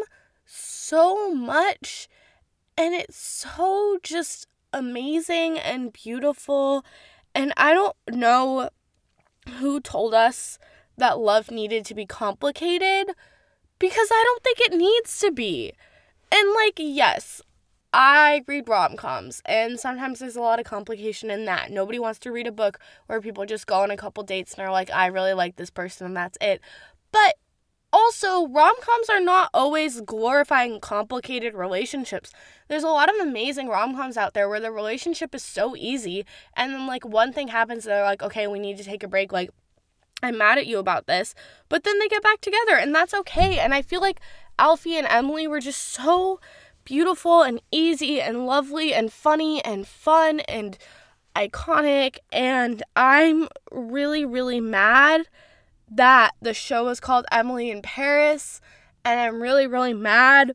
so 0.45 1.33
much. 1.33 2.09
And 2.77 2.95
it's 2.95 3.17
so 3.17 3.99
just 4.03 4.49
amazing 4.73 5.57
and 5.57 5.93
beautiful. 5.93 6.85
And 7.33 7.53
I 7.57 7.73
don't 7.73 7.97
know 8.09 8.71
who 9.61 9.81
told 9.81 10.15
us 10.15 10.59
that 10.99 11.21
love 11.21 11.53
needed 11.53 11.85
to 11.87 11.95
be 11.95 12.07
complicated 12.07 13.15
because 13.79 14.09
I 14.11 14.23
don't 14.27 14.43
think 14.43 14.59
it 14.61 14.77
needs 14.77 15.21
to 15.21 15.31
be. 15.31 15.75
And, 16.33 16.53
like, 16.57 16.75
yes, 16.79 17.41
I 17.93 18.43
read 18.47 18.69
rom 18.69 18.97
coms, 18.97 19.41
and 19.47 19.81
sometimes 19.81 20.19
there's 20.19 20.37
a 20.37 20.41
lot 20.41 20.61
of 20.61 20.67
complication 20.67 21.31
in 21.31 21.45
that. 21.47 21.71
Nobody 21.71 21.99
wants 21.99 22.19
to 22.21 22.33
read 22.33 22.47
a 22.47 22.53
book 22.53 22.79
where 23.07 23.21
people 23.21 23.47
just 23.47 23.67
go 23.67 23.77
on 23.77 23.91
a 23.91 23.97
couple 23.97 24.23
dates 24.23 24.55
and 24.55 24.67
are 24.67 24.73
like, 24.73 24.91
I 24.91 25.07
really 25.07 25.33
like 25.33 25.57
this 25.57 25.71
person, 25.71 26.07
and 26.07 26.17
that's 26.17 26.37
it. 26.41 26.61
But 27.13 27.37
also, 27.93 28.47
rom 28.49 28.75
coms 28.83 29.09
are 29.09 29.21
not 29.21 29.49
always 29.55 30.03
glorifying 30.03 30.81
complicated 30.81 31.55
relationships. 31.55 32.33
There's 32.69 32.83
a 32.83 32.89
lot 32.89 33.09
of 33.09 33.17
amazing 33.27 33.69
rom 33.69 33.95
coms 33.95 34.19
out 34.19 34.35
there 34.35 34.49
where 34.49 34.61
the 34.61 34.73
relationship 34.73 35.35
is 35.35 35.43
so 35.43 35.75
easy, 35.77 36.27
and 36.55 36.73
then, 36.75 36.87
like, 36.87 37.07
one 37.07 37.33
thing 37.33 37.49
happens, 37.49 37.87
and 37.87 37.93
they're 37.93 38.05
like, 38.05 38.23
okay, 38.23 38.47
we 38.47 38.59
need 38.59 38.77
to 38.77 38.85
take 38.85 39.03
a 39.03 39.09
break. 39.09 39.33
Like, 39.33 39.51
I'm 40.23 40.37
mad 40.37 40.59
at 40.59 40.67
you 40.67 40.79
about 40.79 41.07
this. 41.07 41.35
But 41.69 41.85
then 41.85 41.99
they 41.99 42.09
get 42.09 42.23
back 42.23 42.41
together, 42.41 42.77
and 42.77 42.95
that's 42.95 43.15
okay. 43.15 43.59
And 43.59 43.73
I 43.73 43.81
feel 43.81 44.01
like 44.01 44.21
Alfie 44.59 44.97
and 44.97 45.07
Emily 45.07 45.47
were 45.47 45.61
just 45.61 45.81
so 45.81 46.41
beautiful 46.87 47.43
and 47.43 47.61
easy 47.71 48.23
and 48.23 48.47
lovely 48.47 48.95
and 48.95 49.13
funny 49.13 49.63
and 49.63 49.87
fun 49.87 50.41
and 50.41 50.79
iconic. 51.35 52.19
And 52.33 52.83
I'm 52.95 53.49
really, 53.71 54.25
really 54.25 54.61
mad 54.61 55.29
that 55.91 56.31
the 56.41 56.55
show 56.55 56.89
is 56.89 57.01
called 57.01 57.27
Emily 57.31 57.71
in 57.71 57.83
Paris. 57.83 58.63
And 59.05 59.21
I'm 59.21 59.43
really, 59.43 59.67
really 59.67 59.93
mad 59.93 60.55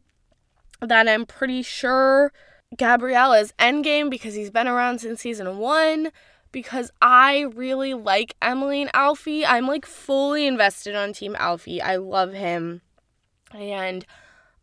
that 0.81 1.07
I'm 1.07 1.27
pretty 1.27 1.61
sure 1.61 2.33
Gabrielle 2.75 3.33
is 3.33 3.53
endgame 3.59 4.09
because 4.09 4.33
he's 4.33 4.49
been 4.49 4.67
around 4.67 4.99
since 4.99 5.21
season 5.21 5.59
one. 5.59 6.11
Because 6.51 6.91
I 7.01 7.41
really 7.53 7.93
like 7.93 8.35
Emily 8.41 8.81
and 8.81 8.91
Alfie. 8.93 9.45
I'm 9.45 9.67
like 9.67 9.85
fully 9.85 10.47
invested 10.47 10.95
on 10.95 11.13
Team 11.13 11.35
Alfie. 11.37 11.81
I 11.81 11.95
love 11.95 12.33
him. 12.33 12.81
And 13.53 14.05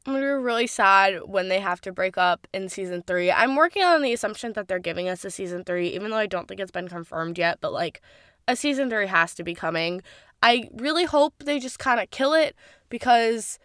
Be 0.09 0.21
really 0.21 0.67
sad 0.67 1.21
when 1.27 1.49
they 1.49 1.61
have 1.61 1.83
to 1.83 1.93
break 1.93 2.17
up 2.17 2.47
in 2.55 2.71
season 2.71 3.03
three. 3.07 3.31
I'm 3.31 3.57
working 3.57 3.83
on 3.83 4.01
the 4.01 4.15
assumption 4.15 4.55
that 4.55 4.67
they're 4.67 4.79
giving 4.79 5.07
us 5.07 5.23
a 5.23 5.31
season 5.31 5.65
three, 5.65 5.89
even 5.89 6.11
though 6.11 6.17
I 6.17 6.27
don't 6.27 6.49
think 6.49 6.61
it's 6.61 6.71
been 6.71 6.89
confirmed 6.89 7.37
yet, 7.37 7.59
but 7.61 7.75
like 7.75 8.01
a 8.47 8.57
season 8.57 8.89
three 8.89 9.07
has 9.07 9.35
to 9.35 9.45
be 9.45 9.55
coming. 9.55 10.01
I 10.43 10.71
really 10.73 11.05
hope 11.05 11.35
they 11.45 11.59
just 11.59 11.79
kind 11.79 12.01
of 12.01 12.11
kill 12.11 12.33
it 12.33 12.57
because 12.89 13.59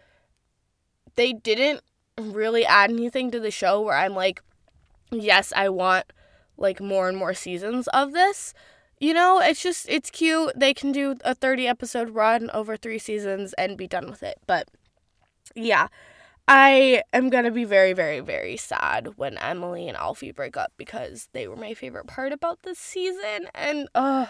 they 1.14 1.32
didn't 1.32 1.80
really 2.20 2.66
add 2.66 2.90
anything 2.90 3.30
to 3.30 3.40
the 3.40 3.50
show 3.50 3.80
where 3.80 3.96
I'm 3.96 4.14
like, 4.14 4.42
yes, 5.10 5.50
I 5.56 5.70
want 5.70 6.12
like 6.58 6.80
more 6.80 7.08
and 7.08 7.16
more 7.16 7.32
seasons 7.32 7.88
of 7.88 8.12
this. 8.12 8.52
You 9.00 9.14
know, 9.14 9.40
it's 9.40 9.62
just, 9.62 9.88
it's 9.88 10.10
cute. 10.10 10.52
They 10.54 10.74
can 10.74 10.92
do 10.92 11.16
a 11.24 11.34
30 11.34 11.66
episode 11.66 12.10
run 12.10 12.50
over 12.50 12.76
three 12.76 12.98
seasons 12.98 13.54
and 13.54 13.78
be 13.78 13.86
done 13.86 14.10
with 14.10 14.22
it. 14.22 14.38
But 14.46 14.68
yeah, 15.54 15.88
I 16.46 17.02
am 17.12 17.30
gonna 17.30 17.50
be 17.50 17.64
very, 17.64 17.94
very, 17.94 18.20
very 18.20 18.56
sad 18.56 19.16
when 19.16 19.38
Emily 19.38 19.88
and 19.88 19.96
Alfie 19.96 20.32
break 20.32 20.56
up 20.56 20.72
because 20.76 21.28
they 21.32 21.48
were 21.48 21.56
my 21.56 21.72
favorite 21.72 22.06
part 22.06 22.32
about 22.32 22.62
this 22.62 22.78
season, 22.78 23.48
and 23.54 23.88
uh, 23.94 24.26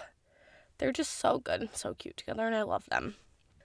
they're 0.77 0.93
just 0.93 1.19
so 1.19 1.39
good 1.39 1.61
and 1.61 1.69
so 1.73 1.93
cute 1.93 2.15
together, 2.15 2.45
and 2.45 2.55
I 2.55 2.63
love 2.63 2.85
them. 2.89 3.15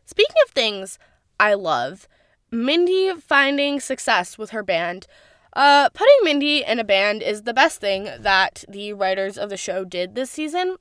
Speaking 0.04 0.36
of 0.44 0.50
things 0.50 0.98
I 1.38 1.54
love, 1.54 2.08
Mindy 2.50 3.12
finding 3.14 3.78
success 3.78 4.36
with 4.36 4.50
her 4.50 4.64
band. 4.64 5.06
Uh, 5.52 5.88
putting 5.90 6.16
Mindy 6.22 6.64
in 6.64 6.78
a 6.78 6.84
band 6.84 7.22
is 7.22 7.42
the 7.42 7.54
best 7.54 7.80
thing 7.80 8.08
that 8.18 8.64
the 8.68 8.92
writers 8.92 9.38
of 9.38 9.50
the 9.50 9.56
show 9.56 9.84
did 9.84 10.14
this 10.14 10.30
season. 10.30 10.76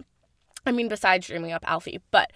I 0.66 0.72
mean, 0.72 0.88
besides 0.88 1.28
dreaming 1.28 1.52
up 1.52 1.64
Alfie, 1.70 2.00
but 2.10 2.32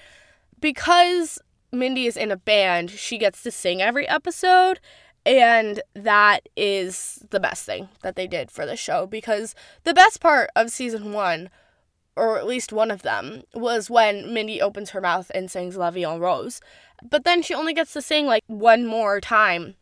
because 0.60 1.40
Mindy 1.72 2.06
is 2.06 2.18
in 2.18 2.32
a 2.32 2.38
band, 2.38 2.92
she 2.92 3.18
gets 3.18 3.42
to 3.44 3.52
sing 3.52 3.82
every 3.82 4.08
episode, 4.08 4.80
and 5.26 5.82
that 5.94 6.50
is 6.56 7.26
the 7.30 7.40
best 7.40 7.66
thing 7.66 7.90
that 8.02 8.16
they 8.16 8.28
did 8.28 8.52
for 8.52 8.66
the 8.66 8.76
show 8.76 9.06
because 9.06 9.56
the 9.84 9.94
best 9.94 10.20
part 10.20 10.50
of 10.56 10.70
season 10.70 11.14
one, 11.14 11.50
or 12.16 12.38
at 12.38 12.46
least 12.46 12.74
one 12.74 12.92
of 12.92 13.04
them, 13.04 13.44
was 13.54 13.90
when 13.90 14.34
Mindy 14.34 14.62
opens 14.62 14.90
her 14.90 15.02
mouth 15.02 15.32
and 15.34 15.50
sings 15.50 15.78
La 15.78 15.92
Vie 15.92 16.08
en 16.08 16.20
Rose. 16.20 16.60
But 17.02 17.24
then 17.24 17.42
she 17.42 17.54
only 17.54 17.74
gets 17.74 17.94
to 17.94 18.02
sing 18.02 18.26
like 18.26 18.44
one 18.48 18.86
more 18.86 19.22
time 19.22 19.76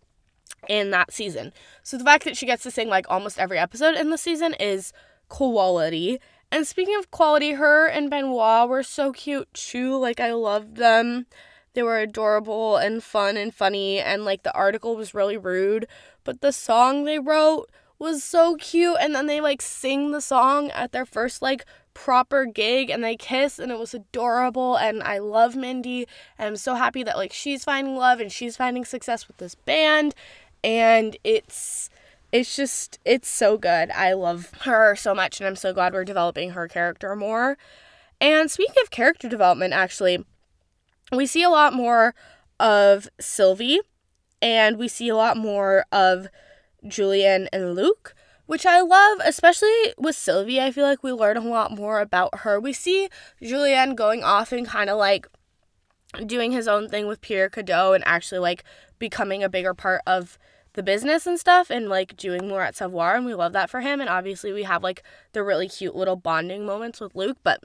in 0.69 0.91
that 0.91 1.11
season. 1.11 1.53
So 1.83 1.97
the 1.97 2.03
fact 2.03 2.23
that 2.25 2.37
she 2.37 2.45
gets 2.45 2.63
to 2.63 2.71
sing 2.71 2.87
like 2.87 3.05
almost 3.09 3.39
every 3.39 3.57
episode 3.57 3.95
in 3.95 4.11
the 4.11 4.17
season 4.17 4.53
is 4.59 4.93
quality. 5.27 6.19
And 6.51 6.67
speaking 6.67 6.95
of 6.97 7.11
quality, 7.11 7.53
her 7.53 7.87
and 7.87 8.09
Benoit 8.09 8.67
were 8.69 8.83
so 8.83 9.11
cute 9.11 9.51
too. 9.53 9.97
Like, 9.97 10.19
I 10.19 10.33
love 10.33 10.75
them. 10.75 11.25
They 11.73 11.83
were 11.83 11.99
adorable 11.99 12.77
and 12.77 13.03
fun 13.03 13.37
and 13.37 13.53
funny, 13.53 13.99
and 13.99 14.25
like 14.25 14.43
the 14.43 14.53
article 14.53 14.95
was 14.95 15.13
really 15.13 15.37
rude, 15.37 15.87
but 16.23 16.41
the 16.41 16.51
song 16.51 17.05
they 17.05 17.19
wrote 17.19 17.69
was 17.97 18.23
so 18.23 18.55
cute. 18.55 18.97
And 18.99 19.15
then 19.15 19.27
they 19.27 19.39
like 19.39 19.61
sing 19.61 20.11
the 20.11 20.21
song 20.21 20.71
at 20.71 20.91
their 20.91 21.05
first 21.05 21.41
like 21.41 21.65
proper 21.93 22.45
gig 22.45 22.89
and 22.89 23.03
they 23.03 23.15
kiss 23.15 23.59
and 23.59 23.71
it 23.71 23.77
was 23.77 23.93
adorable 23.93 24.77
and 24.77 25.03
I 25.03 25.17
love 25.17 25.55
Mindy 25.55 26.07
and 26.37 26.47
I'm 26.47 26.55
so 26.55 26.75
happy 26.75 27.03
that 27.03 27.17
like 27.17 27.33
she's 27.33 27.65
finding 27.65 27.97
love 27.97 28.19
and 28.19 28.31
she's 28.31 28.55
finding 28.55 28.85
success 28.85 29.27
with 29.27 29.37
this 29.37 29.55
band 29.55 30.15
and 30.63 31.17
it's 31.23 31.89
it's 32.31 32.55
just 32.55 32.99
it's 33.03 33.27
so 33.27 33.57
good. 33.57 33.91
I 33.91 34.13
love 34.13 34.51
her 34.61 34.95
so 34.95 35.13
much 35.13 35.39
and 35.39 35.47
I'm 35.47 35.55
so 35.55 35.73
glad 35.73 35.93
we're 35.93 36.05
developing 36.05 36.51
her 36.51 36.67
character 36.67 37.15
more. 37.15 37.57
And 38.21 38.49
speaking 38.49 38.81
of 38.81 38.89
character 38.89 39.27
development 39.27 39.73
actually, 39.73 40.25
we 41.11 41.25
see 41.25 41.43
a 41.43 41.49
lot 41.49 41.73
more 41.73 42.15
of 42.59 43.07
Sylvie 43.19 43.79
and 44.41 44.77
we 44.77 44.87
see 44.87 45.09
a 45.09 45.15
lot 45.15 45.37
more 45.37 45.85
of 45.91 46.27
Julien 46.87 47.47
and 47.51 47.75
Luc 47.75 48.15
which 48.51 48.65
I 48.65 48.81
love, 48.81 49.19
especially 49.23 49.93
with 49.97 50.13
Sylvie. 50.13 50.59
I 50.59 50.71
feel 50.73 50.83
like 50.83 51.03
we 51.03 51.13
learn 51.13 51.37
a 51.37 51.39
lot 51.39 51.71
more 51.71 52.01
about 52.01 52.39
her. 52.39 52.59
We 52.59 52.73
see 52.73 53.07
Julien 53.41 53.95
going 53.95 54.25
off 54.25 54.51
and 54.51 54.67
kind 54.67 54.89
of 54.89 54.97
like 54.97 55.25
doing 56.25 56.51
his 56.51 56.67
own 56.67 56.89
thing 56.89 57.07
with 57.07 57.21
Pierre 57.21 57.49
Cadault 57.49 57.95
and 57.95 58.03
actually 58.05 58.39
like 58.39 58.65
becoming 58.99 59.41
a 59.41 59.47
bigger 59.47 59.73
part 59.73 60.01
of 60.05 60.37
the 60.73 60.83
business 60.83 61.25
and 61.25 61.39
stuff 61.39 61.69
and 61.69 61.87
like 61.87 62.17
doing 62.17 62.49
more 62.49 62.61
at 62.61 62.75
Savoir 62.75 63.15
and 63.15 63.25
we 63.25 63.33
love 63.33 63.53
that 63.53 63.69
for 63.69 63.79
him 63.79 64.01
and 64.01 64.09
obviously 64.09 64.51
we 64.51 64.63
have 64.63 64.83
like 64.83 65.01
the 65.31 65.43
really 65.43 65.69
cute 65.69 65.95
little 65.95 66.17
bonding 66.17 66.65
moments 66.65 66.99
with 66.99 67.15
Luc 67.15 67.37
but 67.43 67.63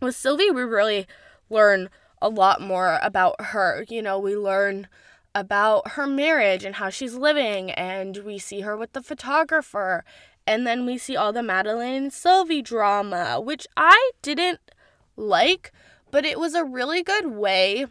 with 0.00 0.16
Sylvie 0.16 0.50
we 0.50 0.62
really 0.62 1.06
learn 1.50 1.90
a 2.22 2.28
lot 2.28 2.60
more 2.60 2.98
about 3.02 3.40
her 3.40 3.84
you 3.88 4.02
know 4.02 4.18
we 4.18 4.36
learn 4.36 4.88
about 5.36 5.92
her 5.92 6.06
marriage 6.06 6.64
and 6.64 6.76
how 6.76 6.88
she's 6.88 7.14
living, 7.14 7.70
and 7.72 8.16
we 8.24 8.38
see 8.38 8.62
her 8.62 8.74
with 8.74 8.94
the 8.94 9.02
photographer. 9.02 10.02
And 10.46 10.66
then 10.66 10.86
we 10.86 10.96
see 10.96 11.14
all 11.14 11.32
the 11.32 11.42
Madeline 11.42 11.92
and 11.92 12.12
Sylvie 12.12 12.62
drama, 12.62 13.38
which 13.38 13.66
I 13.76 14.12
didn't 14.22 14.60
like, 15.14 15.72
but 16.10 16.24
it 16.24 16.40
was 16.40 16.54
a 16.54 16.64
really 16.64 17.02
good 17.02 17.26
way 17.26 17.86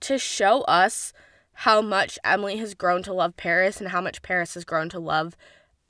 to 0.00 0.18
show 0.18 0.62
us 0.62 1.12
how 1.60 1.82
much 1.82 2.18
Emily 2.24 2.56
has 2.56 2.72
grown 2.72 3.02
to 3.02 3.12
love 3.12 3.36
Paris 3.36 3.78
and 3.78 3.90
how 3.90 4.00
much 4.00 4.22
Paris 4.22 4.54
has 4.54 4.64
grown 4.64 4.88
to 4.88 4.98
love 4.98 5.36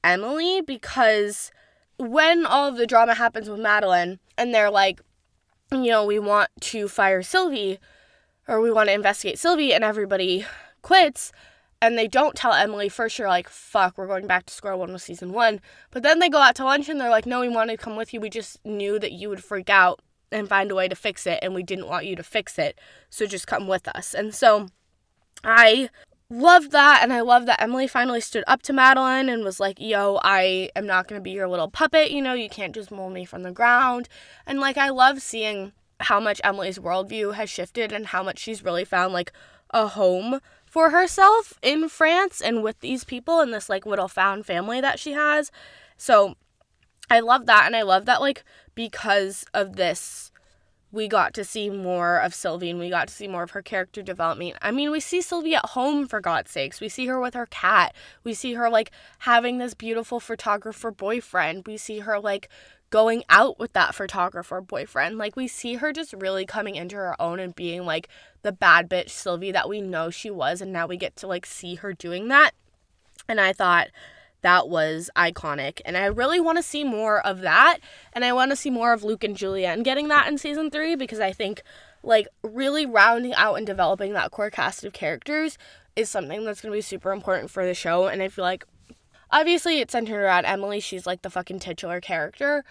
Emily 0.02 0.60
because 0.60 1.52
when 1.96 2.44
all 2.44 2.68
of 2.68 2.76
the 2.76 2.86
drama 2.86 3.14
happens 3.14 3.48
with 3.48 3.60
Madeline 3.60 4.18
and 4.36 4.52
they're 4.52 4.70
like, 4.70 5.00
you 5.70 5.90
know, 5.90 6.04
we 6.04 6.18
want 6.18 6.50
to 6.60 6.88
fire 6.88 7.22
Sylvie, 7.22 7.78
or 8.48 8.60
we 8.60 8.70
want 8.70 8.88
to 8.88 8.94
investigate 8.94 9.38
Sylvie 9.38 9.74
and 9.74 9.84
everybody 9.84 10.46
quits 10.82 11.32
and 11.82 11.98
they 11.98 12.08
don't 12.08 12.36
tell 12.36 12.52
Emily 12.52 12.88
first 12.88 13.18
you're 13.18 13.28
like 13.28 13.48
fuck 13.48 13.98
we're 13.98 14.06
going 14.06 14.26
back 14.26 14.46
to 14.46 14.54
square 14.54 14.76
one 14.76 14.92
with 14.92 15.02
season 15.02 15.32
1 15.32 15.60
but 15.90 16.02
then 16.02 16.20
they 16.20 16.28
go 16.28 16.38
out 16.38 16.54
to 16.54 16.64
lunch 16.64 16.88
and 16.88 17.00
they're 17.00 17.10
like 17.10 17.26
no 17.26 17.40
we 17.40 17.48
wanted 17.48 17.78
to 17.78 17.84
come 17.84 17.96
with 17.96 18.14
you. 18.14 18.20
We 18.20 18.30
just 18.30 18.64
knew 18.64 18.98
that 18.98 19.12
you 19.12 19.28
would 19.28 19.42
freak 19.42 19.68
out 19.68 20.00
and 20.32 20.48
find 20.48 20.70
a 20.70 20.74
way 20.74 20.88
to 20.88 20.94
fix 20.94 21.26
it 21.26 21.38
and 21.42 21.54
we 21.54 21.62
didn't 21.62 21.88
want 21.88 22.06
you 22.06 22.16
to 22.16 22.22
fix 22.22 22.58
it. 22.58 22.78
So 23.10 23.26
just 23.26 23.46
come 23.46 23.68
with 23.68 23.88
us. 23.88 24.14
And 24.14 24.34
so 24.34 24.68
I 25.44 25.90
loved 26.28 26.72
that 26.72 27.00
and 27.02 27.12
I 27.12 27.20
love 27.20 27.46
that 27.46 27.62
Emily 27.62 27.86
finally 27.86 28.20
stood 28.20 28.42
up 28.46 28.62
to 28.62 28.72
Madeline 28.72 29.28
and 29.28 29.44
was 29.44 29.60
like 29.60 29.78
yo 29.78 30.18
I 30.24 30.70
am 30.74 30.86
not 30.86 31.06
going 31.06 31.20
to 31.20 31.22
be 31.22 31.30
your 31.30 31.48
little 31.48 31.70
puppet 31.70 32.10
you 32.10 32.20
know 32.20 32.34
you 32.34 32.48
can't 32.48 32.74
just 32.74 32.90
mold 32.90 33.12
me 33.12 33.24
from 33.24 33.44
the 33.44 33.52
ground 33.52 34.08
and 34.44 34.58
like 34.58 34.76
I 34.76 34.88
love 34.88 35.22
seeing 35.22 35.72
how 36.00 36.20
much 36.20 36.40
Emily's 36.44 36.78
worldview 36.78 37.34
has 37.34 37.48
shifted 37.48 37.92
and 37.92 38.06
how 38.06 38.22
much 38.22 38.38
she's 38.38 38.64
really 38.64 38.84
found 38.84 39.12
like 39.12 39.32
a 39.70 39.88
home 39.88 40.40
for 40.64 40.90
herself 40.90 41.54
in 41.62 41.88
France 41.88 42.40
and 42.40 42.62
with 42.62 42.80
these 42.80 43.04
people 43.04 43.40
and 43.40 43.52
this 43.52 43.68
like 43.68 43.86
little 43.86 44.08
found 44.08 44.44
family 44.46 44.80
that 44.80 44.98
she 44.98 45.12
has. 45.12 45.50
So 45.96 46.34
I 47.08 47.20
love 47.20 47.46
that 47.46 47.66
and 47.66 47.76
I 47.76 47.82
love 47.82 48.04
that 48.06 48.20
like 48.20 48.44
because 48.74 49.44
of 49.54 49.76
this 49.76 50.32
we 50.92 51.08
got 51.08 51.34
to 51.34 51.44
see 51.44 51.68
more 51.68 52.18
of 52.18 52.34
Sylvie 52.34 52.70
and 52.70 52.78
we 52.78 52.88
got 52.88 53.08
to 53.08 53.14
see 53.14 53.28
more 53.28 53.42
of 53.42 53.50
her 53.50 53.62
character 53.62 54.02
development. 54.02 54.56
I 54.62 54.70
mean, 54.70 54.90
we 54.90 55.00
see 55.00 55.20
Sylvie 55.20 55.54
at 55.54 55.66
home 55.66 56.06
for 56.06 56.20
God's 56.20 56.50
sakes. 56.50 56.80
We 56.80 56.88
see 56.88 57.06
her 57.06 57.20
with 57.20 57.34
her 57.34 57.46
cat. 57.46 57.94
We 58.24 58.34
see 58.34 58.54
her 58.54 58.70
like 58.70 58.90
having 59.20 59.58
this 59.58 59.74
beautiful 59.74 60.20
photographer 60.20 60.90
boyfriend. 60.90 61.66
We 61.66 61.76
see 61.76 62.00
her 62.00 62.20
like 62.20 62.48
going 62.90 63.24
out 63.28 63.58
with 63.58 63.72
that 63.72 63.94
photographer 63.94 64.60
boyfriend. 64.60 65.18
Like 65.18 65.34
we 65.34 65.48
see 65.48 65.74
her 65.74 65.92
just 65.92 66.12
really 66.12 66.46
coming 66.46 66.76
into 66.76 66.96
her 66.96 67.20
own 67.20 67.40
and 67.40 67.54
being 67.54 67.84
like 67.84 68.08
the 68.42 68.52
bad 68.52 68.88
bitch 68.88 69.10
Sylvie 69.10 69.52
that 69.52 69.68
we 69.68 69.80
know 69.80 70.10
she 70.10 70.30
was 70.30 70.60
and 70.60 70.72
now 70.72 70.86
we 70.86 70.96
get 70.96 71.16
to 71.16 71.26
like 71.26 71.46
see 71.46 71.74
her 71.76 71.92
doing 71.92 72.28
that. 72.28 72.52
And 73.28 73.40
I 73.40 73.52
thought 73.52 73.88
that 74.42 74.68
was 74.68 75.10
iconic. 75.16 75.80
And 75.84 75.96
I 75.96 76.06
really 76.06 76.40
want 76.40 76.58
to 76.58 76.62
see 76.62 76.84
more 76.84 77.24
of 77.26 77.40
that. 77.40 77.78
And 78.12 78.24
I 78.24 78.32
want 78.32 78.52
to 78.52 78.56
see 78.56 78.70
more 78.70 78.92
of 78.92 79.04
Luc 79.04 79.24
and 79.24 79.36
Julien 79.36 79.82
getting 79.82 80.08
that 80.08 80.28
in 80.28 80.38
season 80.38 80.70
3 80.70 80.96
because 80.96 81.20
I 81.20 81.32
think 81.32 81.62
like 82.02 82.28
really 82.42 82.86
rounding 82.86 83.34
out 83.34 83.56
and 83.56 83.66
developing 83.66 84.12
that 84.12 84.30
core 84.30 84.50
cast 84.50 84.84
of 84.84 84.92
characters 84.92 85.58
is 85.96 86.08
something 86.08 86.44
that's 86.44 86.60
going 86.60 86.72
to 86.72 86.76
be 86.76 86.82
super 86.82 87.12
important 87.12 87.50
for 87.50 87.66
the 87.66 87.74
show. 87.74 88.06
And 88.06 88.22
I 88.22 88.28
feel 88.28 88.44
like 88.44 88.64
obviously 89.30 89.80
it's 89.80 89.92
centered 89.92 90.22
around 90.22 90.44
Emily. 90.44 90.80
She's 90.80 91.06
like 91.06 91.22
the 91.22 91.30
fucking 91.30 91.58
titular 91.58 92.00
character, 92.00 92.64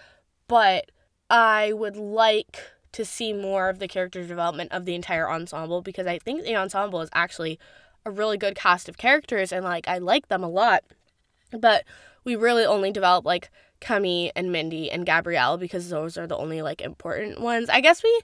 but 0.48 0.90
I 1.28 1.72
would 1.72 1.96
like 1.96 2.60
to 2.92 3.04
see 3.04 3.32
more 3.32 3.68
of 3.68 3.78
the 3.78 3.88
character 3.88 4.24
development 4.24 4.72
of 4.72 4.84
the 4.84 4.94
entire 4.94 5.28
ensemble 5.28 5.82
because 5.82 6.06
I 6.06 6.18
think 6.18 6.44
the 6.44 6.56
ensemble 6.56 7.02
is 7.02 7.10
actually 7.12 7.58
a 8.06 8.10
really 8.10 8.38
good 8.38 8.54
cast 8.54 8.88
of 8.88 8.96
characters. 8.96 9.52
And 9.52 9.64
like 9.64 9.86
I 9.88 9.98
like 9.98 10.28
them 10.28 10.42
a 10.42 10.48
lot. 10.48 10.84
But 11.52 11.84
we 12.24 12.36
really 12.36 12.64
only 12.64 12.90
develop 12.90 13.24
like 13.24 13.50
Camille 13.80 14.32
and 14.34 14.50
Mindy 14.50 14.90
and 14.90 15.06
Gabrielle 15.06 15.58
because 15.58 15.90
those 15.90 16.16
are 16.16 16.26
the 16.26 16.36
only 16.36 16.62
like 16.62 16.80
important 16.80 17.40
ones. 17.40 17.68
I 17.68 17.80
guess 17.80 18.02
we 18.02 18.20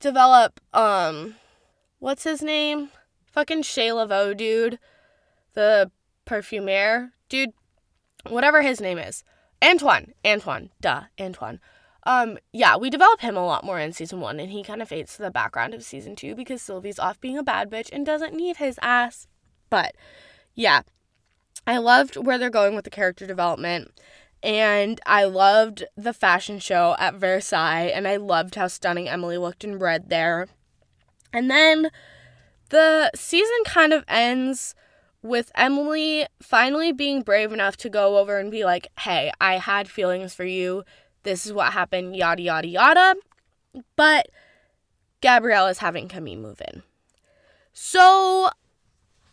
develop 0.00 0.60
um 0.72 1.36
what's 1.98 2.24
his 2.24 2.42
name? 2.42 2.90
Fucking 3.26 3.62
Chez 3.62 3.90
Lavaux 3.90 4.36
dude. 4.36 4.78
The 5.54 5.90
perfumer 6.24 7.12
dude 7.28 7.52
whatever 8.28 8.62
his 8.62 8.80
name 8.80 8.98
is. 8.98 9.24
Antoine. 9.62 10.12
Antoine. 10.24 10.70
Duh. 10.80 11.02
Antoine. 11.20 11.60
Um, 12.06 12.38
yeah, 12.52 12.76
we 12.76 12.90
develop 12.90 13.20
him 13.20 13.36
a 13.36 13.46
lot 13.46 13.64
more 13.64 13.80
in 13.80 13.92
season 13.92 14.20
one, 14.20 14.38
and 14.38 14.50
he 14.50 14.62
kind 14.62 14.82
of 14.82 14.88
fades 14.88 15.16
to 15.16 15.22
the 15.22 15.30
background 15.30 15.72
of 15.72 15.82
season 15.82 16.14
two 16.14 16.34
because 16.34 16.60
Sylvie's 16.60 16.98
off 16.98 17.20
being 17.20 17.38
a 17.38 17.42
bad 17.42 17.70
bitch 17.70 17.88
and 17.92 18.04
doesn't 18.04 18.34
need 18.34 18.58
his 18.58 18.78
ass. 18.82 19.26
But 19.70 19.94
yeah, 20.54 20.82
I 21.66 21.78
loved 21.78 22.16
where 22.16 22.38
they're 22.38 22.50
going 22.50 22.74
with 22.74 22.84
the 22.84 22.90
character 22.90 23.26
development, 23.26 23.92
and 24.42 25.00
I 25.06 25.24
loved 25.24 25.84
the 25.96 26.12
fashion 26.12 26.58
show 26.58 26.94
at 26.98 27.14
Versailles, 27.14 27.90
and 27.94 28.06
I 28.06 28.16
loved 28.16 28.56
how 28.56 28.68
stunning 28.68 29.08
Emily 29.08 29.38
looked 29.38 29.64
in 29.64 29.78
red 29.78 30.10
there. 30.10 30.48
And 31.32 31.50
then 31.50 31.90
the 32.68 33.10
season 33.14 33.56
kind 33.64 33.92
of 33.92 34.04
ends 34.06 34.74
with 35.22 35.50
Emily 35.54 36.26
finally 36.42 36.92
being 36.92 37.22
brave 37.22 37.52
enough 37.52 37.78
to 37.78 37.88
go 37.88 38.18
over 38.18 38.38
and 38.38 38.50
be 38.50 38.64
like, 38.64 38.88
hey, 39.00 39.32
I 39.40 39.54
had 39.56 39.88
feelings 39.88 40.34
for 40.34 40.44
you. 40.44 40.84
This 41.22 41.46
is 41.46 41.52
what 41.52 41.72
happened, 41.72 42.14
yada, 42.14 42.42
yada, 42.42 42.68
yada. 42.68 43.14
But 43.96 44.28
Gabrielle 45.22 45.68
is 45.68 45.78
having 45.78 46.08
Camille 46.08 46.38
move 46.38 46.60
in. 46.68 46.82
So, 47.72 48.50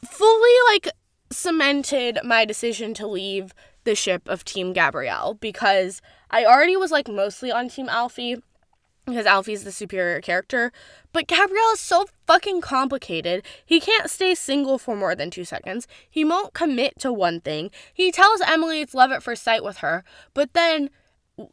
fully 0.09 0.55
like 0.69 0.87
cemented 1.31 2.19
my 2.23 2.45
decision 2.45 2.93
to 2.95 3.07
leave 3.07 3.53
the 3.83 3.95
ship 3.95 4.27
of 4.27 4.45
Team 4.45 4.73
Gabrielle 4.73 5.33
because 5.35 6.01
I 6.29 6.45
already 6.45 6.77
was 6.77 6.91
like 6.91 7.07
mostly 7.07 7.51
on 7.51 7.69
Team 7.69 7.89
Alfie 7.89 8.41
because 9.05 9.25
Alfie's 9.25 9.63
the 9.63 9.71
superior 9.71 10.21
character. 10.21 10.71
But 11.11 11.27
Gabrielle 11.27 11.73
is 11.73 11.79
so 11.79 12.05
fucking 12.27 12.61
complicated. 12.61 13.43
He 13.65 13.79
can't 13.79 14.09
stay 14.09 14.35
single 14.35 14.77
for 14.77 14.95
more 14.95 15.15
than 15.15 15.31
two 15.31 15.43
seconds. 15.43 15.87
He 16.09 16.23
won't 16.23 16.53
commit 16.53 16.99
to 16.99 17.11
one 17.11 17.41
thing. 17.41 17.71
He 17.93 18.11
tells 18.11 18.41
Emily 18.41 18.81
it's 18.81 18.93
love 18.93 19.11
at 19.11 19.23
first 19.23 19.43
sight 19.43 19.63
with 19.63 19.77
her, 19.77 20.03
but 20.33 20.53
then 20.53 20.89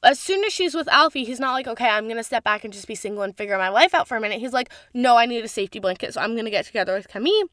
as 0.02 0.18
soon 0.18 0.44
as 0.44 0.52
she's 0.52 0.74
with 0.74 0.88
Alfie, 0.88 1.24
he's 1.24 1.40
not 1.40 1.52
like, 1.52 1.66
okay, 1.66 1.88
I'm 1.88 2.08
gonna 2.08 2.24
step 2.24 2.44
back 2.44 2.64
and 2.64 2.72
just 2.72 2.86
be 2.86 2.94
single 2.94 3.22
and 3.22 3.36
figure 3.36 3.56
my 3.56 3.70
life 3.70 3.94
out 3.94 4.06
for 4.06 4.16
a 4.16 4.20
minute. 4.20 4.40
He's 4.40 4.52
like, 4.52 4.70
no, 4.92 5.16
I 5.16 5.24
need 5.24 5.44
a 5.44 5.48
safety 5.48 5.78
blanket, 5.78 6.14
so 6.14 6.20
I'm 6.20 6.36
gonna 6.36 6.50
get 6.50 6.66
together 6.66 6.94
with 6.94 7.08
Camille. 7.08 7.46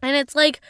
And 0.00 0.16
it's 0.16 0.34
like, 0.34 0.60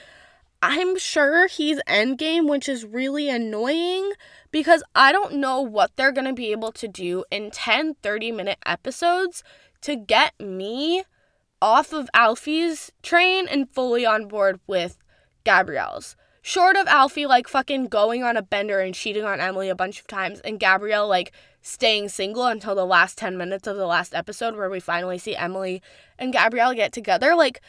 I'm 0.61 0.99
sure 0.99 1.47
he's 1.47 1.81
endgame, 1.87 2.49
which 2.49 2.69
is 2.69 2.85
really 2.85 3.29
annoying 3.29 4.13
because 4.51 4.83
I 4.95 5.13
don't 5.13 5.35
know 5.35 5.61
what 5.61 5.93
they're 5.95 6.13
going 6.13 6.27
to 6.27 6.33
be 6.33 6.51
able 6.51 6.73
to 6.73 6.89
do 6.89 7.25
in 7.31 7.51
10 7.51 7.95
30 8.03 8.33
minute 8.33 8.59
episodes 8.67 9.45
to 9.83 9.95
get 9.95 10.39
me 10.41 11.05
off 11.63 11.93
of 11.93 12.11
Alfie's 12.13 12.91
train 13.03 13.47
and 13.49 13.71
fully 13.71 14.05
on 14.05 14.27
board 14.27 14.59
with 14.67 14.99
Gabrielle's. 15.45 16.17
Short 16.43 16.77
of 16.77 16.87
Alfie 16.87 17.27
like 17.27 17.47
fucking 17.47 17.87
going 17.87 18.25
on 18.25 18.37
a 18.37 18.43
bender 18.43 18.81
and 18.81 18.95
cheating 18.95 19.25
on 19.25 19.41
Emily 19.41 19.69
a 19.69 19.77
bunch 19.77 20.01
of 20.01 20.07
times 20.07 20.41
and 20.41 20.59
Gabrielle 20.59 21.07
like 21.07 21.33
staying 21.63 22.09
single 22.09 22.47
until 22.47 22.75
the 22.75 22.87
last 22.87 23.19
10 23.19 23.37
minutes 23.37 23.67
of 23.69 23.77
the 23.77 23.87
last 23.87 24.15
episode 24.15 24.57
where 24.57 24.71
we 24.71 24.81
finally 24.81 25.19
see 25.19 25.37
Emily 25.37 25.83
and 26.19 26.33
Gabrielle 26.33 26.75
get 26.75 26.93
together, 26.93 27.35
like 27.37 27.61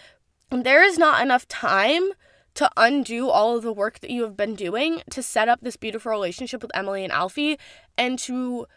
there 0.50 0.84
is 0.84 0.98
not 0.98 1.22
enough 1.22 1.48
time 1.48 2.10
to 2.56 2.70
undo 2.78 3.30
all 3.30 3.56
of 3.56 3.64
the 3.64 3.74
work 3.74 4.00
that 4.00 4.10
you 4.10 4.24
have 4.24 4.36
been 4.36 4.56
doing 4.56 5.02
to 5.10 5.24
set 5.24 5.48
up 5.48 5.60
this 5.62 5.78
beautiful 5.78 6.12
relationship 6.12 6.62
with 6.62 6.72
Emily 6.74 7.04
and 7.04 7.14
Alfie 7.14 7.58
and 7.98 8.18
to 8.20 8.68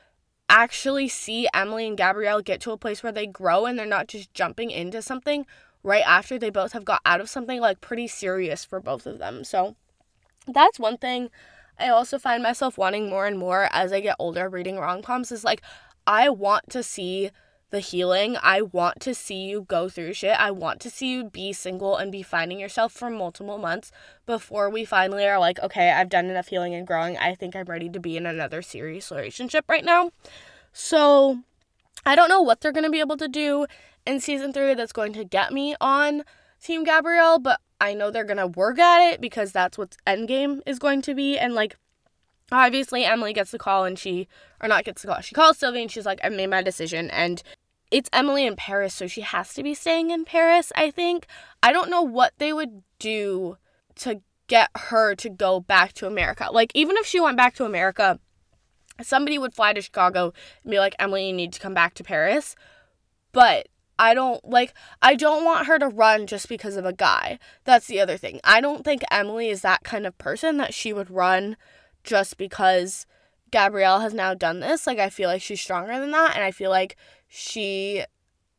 actually 0.49 1.09
see 1.09 1.49
Emily 1.55 1.87
and 1.87 1.97
Gabrielle 1.97 2.43
get 2.43 2.61
to 2.61 2.73
a 2.73 2.77
place 2.77 3.03
where 3.03 3.13
they 3.13 3.27
grow 3.27 3.67
and 3.67 3.79
they're 3.79 3.87
not 3.87 4.09
just 4.09 4.33
jumping 4.35 4.71
into 4.71 5.01
something 5.01 5.47
right 5.83 6.05
after 6.07 6.39
they 6.39 6.51
both 6.51 6.73
have 6.73 6.85
got 6.85 7.01
out 7.05 7.21
of 7.21 7.31
something 7.31 7.61
like 7.61 7.81
pretty 7.81 8.07
serious 8.07 8.65
for 8.65 8.79
both 8.81 9.07
of 9.07 9.19
them. 9.19 9.45
So 9.45 9.77
that's 10.47 10.79
one 10.79 10.99
thing 10.99 11.31
I 11.79 11.89
also 11.89 12.19
find 12.19 12.43
myself 12.43 12.79
wanting 12.79 13.09
more 13.09 13.27
and 13.27 13.39
more 13.39 13.69
as 13.73 13.93
I 13.93 14.01
get 14.01 14.17
older 14.19 14.49
reading 14.49 14.79
rom 14.79 15.03
coms 15.03 15.33
is 15.33 15.45
like, 15.45 15.63
I 16.07 16.29
want 16.29 16.71
to 16.71 16.83
see 16.83 17.31
the 17.73 17.81
healing. 17.81 18.37
I 18.41 18.63
want 18.63 19.01
to 19.01 19.15
see 19.15 19.47
you 19.47 19.63
go 19.63 19.89
through 19.89 20.13
shit. 20.13 20.39
I 20.39 20.51
want 20.53 20.79
to 20.83 20.91
see 20.91 21.11
you 21.11 21.25
be 21.25 21.53
single 21.53 21.97
and 21.97 22.13
be 22.13 22.23
finding 22.23 22.61
yourself 22.61 22.93
for 22.93 23.11
multiple 23.11 23.59
months 23.59 23.91
before 24.27 24.71
we 24.71 24.85
finally 24.85 25.27
are 25.27 25.41
like, 25.41 25.59
okay, 25.59 25.91
I've 25.91 26.11
done 26.11 26.27
enough 26.27 26.49
healing 26.49 26.75
and 26.75 26.87
growing. 26.87 27.17
I 27.17 27.35
think 27.35 27.57
I'm 27.57 27.65
ready 27.65 27.89
to 27.89 27.99
be 27.99 28.17
in 28.17 28.27
another 28.27 28.63
serious 28.63 29.11
relationship 29.11 29.65
right 29.69 29.85
now. 29.85 30.13
So 30.73 31.41
I 32.05 32.15
don't 32.15 32.29
know 32.29 32.43
what 32.43 32.61
they're 32.61 32.73
going 32.73 32.85
to 32.85 32.91
be 32.91 33.01
able 33.01 33.17
to 33.17 33.29
do 33.29 33.67
in 34.07 34.21
season 34.21 34.53
three 34.53 34.75
that's 34.75 34.93
going 34.93 35.15
to 35.15 35.25
get 35.25 35.53
me 35.53 35.75
on 35.81 36.25
Team 36.63 36.85
Gabrielle, 36.85 37.39
but 37.39 37.59
I 37.81 37.95
know 37.95 38.11
they're 38.11 38.25
going 38.25 38.37
to 38.37 38.47
work 38.47 38.79
at 38.79 39.13
it 39.13 39.21
because 39.21 39.51
that's 39.51 39.79
what 39.79 39.97
Endgame 40.07 40.61
is 40.67 40.79
going 40.79 41.01
to 41.03 41.15
be. 41.15 41.39
And 41.39 41.55
like, 41.55 41.77
obviously, 42.53 43.05
Emily 43.05 43.33
gets 43.33 43.51
the 43.51 43.59
call 43.59 43.85
and 43.85 43.99
she, 43.99 44.29
or 44.61 44.69
not 44.69 44.85
gets 44.85 45.01
the 45.01 45.09
call, 45.09 45.21
she 45.23 45.35
calls 45.35 45.57
Sylvie 45.57 45.83
and 45.83 45.91
she's 45.91 46.07
like, 46.07 46.21
I 46.23 46.29
made 46.29 46.51
my 46.51 46.63
decision. 46.63 47.11
And 47.11 47.43
it's 47.93 48.11
Emily 48.13 48.47
in 48.47 48.57
Paris, 48.57 48.95
so 48.95 49.07
she 49.07 49.21
has 49.21 49.53
to 49.55 49.63
be 49.63 49.75
staying 49.75 50.11
in 50.11 50.25
Paris, 50.25 50.73
I 50.75 50.91
think. 50.91 51.27
I 51.63 51.73
don't 51.73 51.91
know 51.91 52.03
what 52.03 52.33
they 52.39 52.53
would 52.53 52.83
do 52.99 53.59
to 53.97 54.23
get 54.49 54.71
her 54.75 55.15
to 55.17 55.29
go 55.29 55.61
back 55.61 55.93
to 55.95 56.07
America. 56.07 56.49
Like, 56.51 56.73
even 56.75 56.97
if 56.97 57.07
she 57.07 57.21
went 57.21 57.37
back 57.37 57.55
to 57.57 57.67
America, 57.67 58.19
somebody 59.03 59.39
would 59.39 59.55
fly 59.55 59.75
to 59.75 59.83
Chicago 59.83 60.33
and 60.65 60.71
be 60.71 60.79
like, 60.79 60.97
Emily, 60.99 61.27
you 61.27 61.35
need 61.35 61.53
to 61.53 61.61
come 61.61 61.75
back 61.75 61.93
to 61.95 62.05
Paris. 62.05 62.57
But 63.31 63.69
I 63.99 64.15
don't 64.15 64.43
like, 64.43 64.73
I 65.03 65.15
don't 65.15 65.45
want 65.45 65.67
her 65.67 65.79
to 65.79 65.89
run 65.89 66.27
just 66.27 66.49
because 66.49 66.77
of 66.77 66.87
a 66.87 66.93
guy. 66.95 67.39
That's 67.65 67.87
the 67.87 68.01
other 68.01 68.17
thing. 68.17 68.41
I 68.43 68.63
don't 68.63 68.85
think 68.85 69.03
Emily 69.11 69.49
is 69.49 69.61
that 69.61 69.85
kind 69.85 70.07
of 70.07 70.17
person 70.17 70.57
that 70.57 70.75
she 70.75 70.93
would 70.93 71.11
run 71.11 71.57
just 72.03 72.39
because 72.39 73.07
Gabrielle 73.53 74.01
has 74.01 74.13
now 74.13 74.35
done 74.35 74.59
this. 74.61 74.87
Like, 74.87 74.99
I 74.99 75.11
feel 75.11 75.29
like 75.29 75.43
she's 75.43 75.61
stronger 75.61 76.01
than 76.01 76.11
that. 76.11 76.35
And 76.35 76.43
I 76.43 76.51
feel 76.51 76.71
like 76.71 76.97
she 77.29 78.05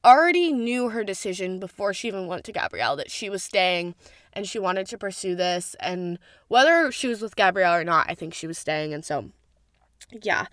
already 0.06 0.54
knew 0.54 0.90
her 0.90 1.04
decision 1.04 1.60
before 1.60 1.94
she 1.94 2.08
even 2.08 2.28
went 2.28 2.44
to 2.46 2.52
Gabrielle 2.52 2.96
that 2.96 3.12
she 3.12 3.30
was 3.30 3.44
staying 3.44 3.96
and 4.34 4.48
she 4.48 4.60
wanted 4.60 4.88
to 4.88 4.98
pursue 4.98 5.36
this. 5.36 5.76
And 5.80 6.20
whether 6.48 6.92
she 6.92 7.08
was 7.08 7.22
with 7.22 7.36
Gabrielle 7.36 7.76
or 7.76 7.84
not, 7.84 8.10
I 8.10 8.16
think 8.16 8.34
she 8.34 8.48
was 8.48 8.58
staying. 8.58 8.94
And 8.94 9.04
so, 9.04 9.30
yeah, 10.22 10.48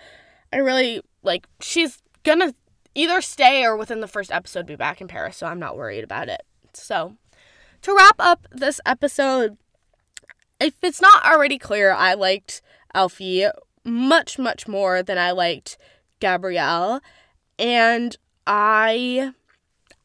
I 0.53 0.57
really 0.59 1.03
like 1.23 1.47
she's 1.61 2.03
gonna 2.23 2.55
either 2.95 3.21
stay 3.21 3.65
or 3.65 3.77
within 3.77 4.01
the 4.01 4.09
first 4.09 4.31
episode 4.31 4.67
be 4.67 4.77
back 4.77 5.01
in 5.01 5.09
Paris. 5.09 5.37
So 5.37 5.47
I'm 5.47 5.61
not 5.61 5.77
worried 5.77 6.05
about 6.05 6.29
it. 6.29 6.43
So, 6.73 7.17
to 7.83 7.95
wrap 7.95 8.17
up 8.19 8.47
this 8.53 8.81
episode, 8.87 9.57
if 10.61 10.75
it's 10.83 11.01
not 11.01 11.25
already 11.25 11.59
clear, 11.59 11.93
I 11.93 12.15
liked 12.15 12.63
Alfie 12.95 13.47
much, 13.85 14.39
much 14.39 14.69
more 14.69 15.03
than 15.03 15.19
I 15.19 15.31
liked 15.31 15.79
Gabrielle 16.21 17.01
and 17.59 18.17
I 18.47 19.33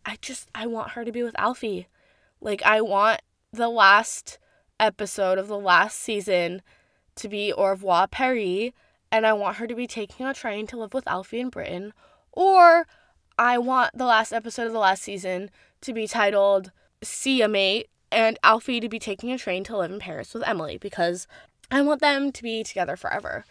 I 0.05 0.17
just 0.21 0.49
I 0.53 0.67
want 0.67 0.91
her 0.91 1.05
to 1.05 1.11
be 1.11 1.23
with 1.23 1.39
Alfie. 1.39 1.87
Like 2.41 2.61
I 2.63 2.81
want 2.81 3.21
the 3.51 3.69
last 3.69 4.37
episode 4.79 5.37
of 5.37 5.47
the 5.47 5.57
last 5.57 5.99
season 5.99 6.61
to 7.15 7.29
be 7.29 7.53
au 7.53 7.67
revoir 7.67 8.07
Paris 8.07 8.71
and 9.11 9.25
I 9.25 9.33
want 9.33 9.57
her 9.57 9.67
to 9.67 9.75
be 9.75 9.87
taking 9.87 10.25
a 10.25 10.33
train 10.33 10.67
to 10.67 10.77
live 10.77 10.93
with 10.93 11.07
Alfie 11.07 11.39
in 11.39 11.49
Britain 11.49 11.93
or 12.33 12.85
I 13.37 13.57
want 13.57 13.97
the 13.97 14.05
last 14.05 14.33
episode 14.33 14.67
of 14.67 14.73
the 14.73 14.79
last 14.79 15.01
season 15.01 15.49
to 15.81 15.93
be 15.93 16.07
titled 16.07 16.71
See 17.01 17.41
a 17.41 17.47
Mate 17.47 17.89
and 18.11 18.37
Alfie 18.43 18.79
to 18.79 18.89
be 18.89 18.99
taking 18.99 19.31
a 19.31 19.37
train 19.37 19.63
to 19.65 19.77
live 19.77 19.91
in 19.91 19.99
Paris 19.99 20.33
with 20.33 20.47
Emily 20.47 20.77
because 20.77 21.27
I 21.71 21.81
want 21.81 22.01
them 22.01 22.31
to 22.31 22.43
be 22.43 22.63
together 22.63 22.95
forever. 22.95 23.45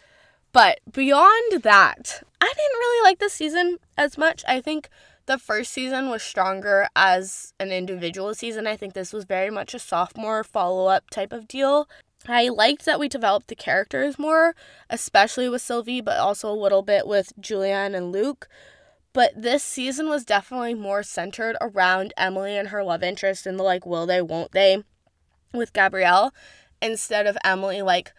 But 0.55 0.79
beyond 0.89 1.63
that, 1.63 2.23
I 2.39 2.45
didn't 2.45 2.79
really 2.79 3.03
like 3.03 3.19
this 3.19 3.33
season 3.33 3.77
as 3.97 4.17
much. 4.17 4.41
I 4.47 4.61
think 4.61 4.87
the 5.25 5.37
first 5.37 5.73
season 5.73 6.09
was 6.09 6.23
stronger 6.23 6.87
as 6.95 7.53
an 7.59 7.73
individual 7.73 8.33
season. 8.33 8.65
I 8.65 8.77
think 8.77 8.93
this 8.93 9.11
was 9.11 9.25
very 9.25 9.49
much 9.49 9.73
a 9.73 9.79
sophomore 9.79 10.45
follow 10.45 10.87
up 10.87 11.09
type 11.09 11.33
of 11.33 11.49
deal. 11.49 11.89
I 12.25 12.47
liked 12.47 12.85
that 12.85 13.01
we 13.01 13.09
developed 13.09 13.49
the 13.49 13.55
characters 13.55 14.17
more, 14.17 14.55
especially 14.89 15.49
with 15.49 15.61
Sylvie, 15.61 15.99
but 15.99 16.19
also 16.19 16.49
a 16.49 16.55
little 16.55 16.83
bit 16.83 17.05
with 17.05 17.33
Julianne 17.37 17.93
and 17.93 18.13
Luc. 18.13 18.47
But 19.11 19.33
this 19.35 19.61
season 19.61 20.07
was 20.07 20.23
definitely 20.23 20.73
more 20.73 21.03
centered 21.03 21.57
around 21.59 22.13
Emily 22.15 22.55
and 22.55 22.69
her 22.69 22.81
love 22.81 23.03
interest 23.03 23.45
and 23.45 23.59
the 23.59 23.63
like, 23.63 23.85
will 23.85 24.05
they, 24.05 24.21
won't 24.21 24.53
they, 24.53 24.85
with 25.53 25.73
Gabrielle, 25.73 26.33
instead 26.81 27.27
of 27.27 27.37
Emily 27.43 27.81
like 27.81 28.13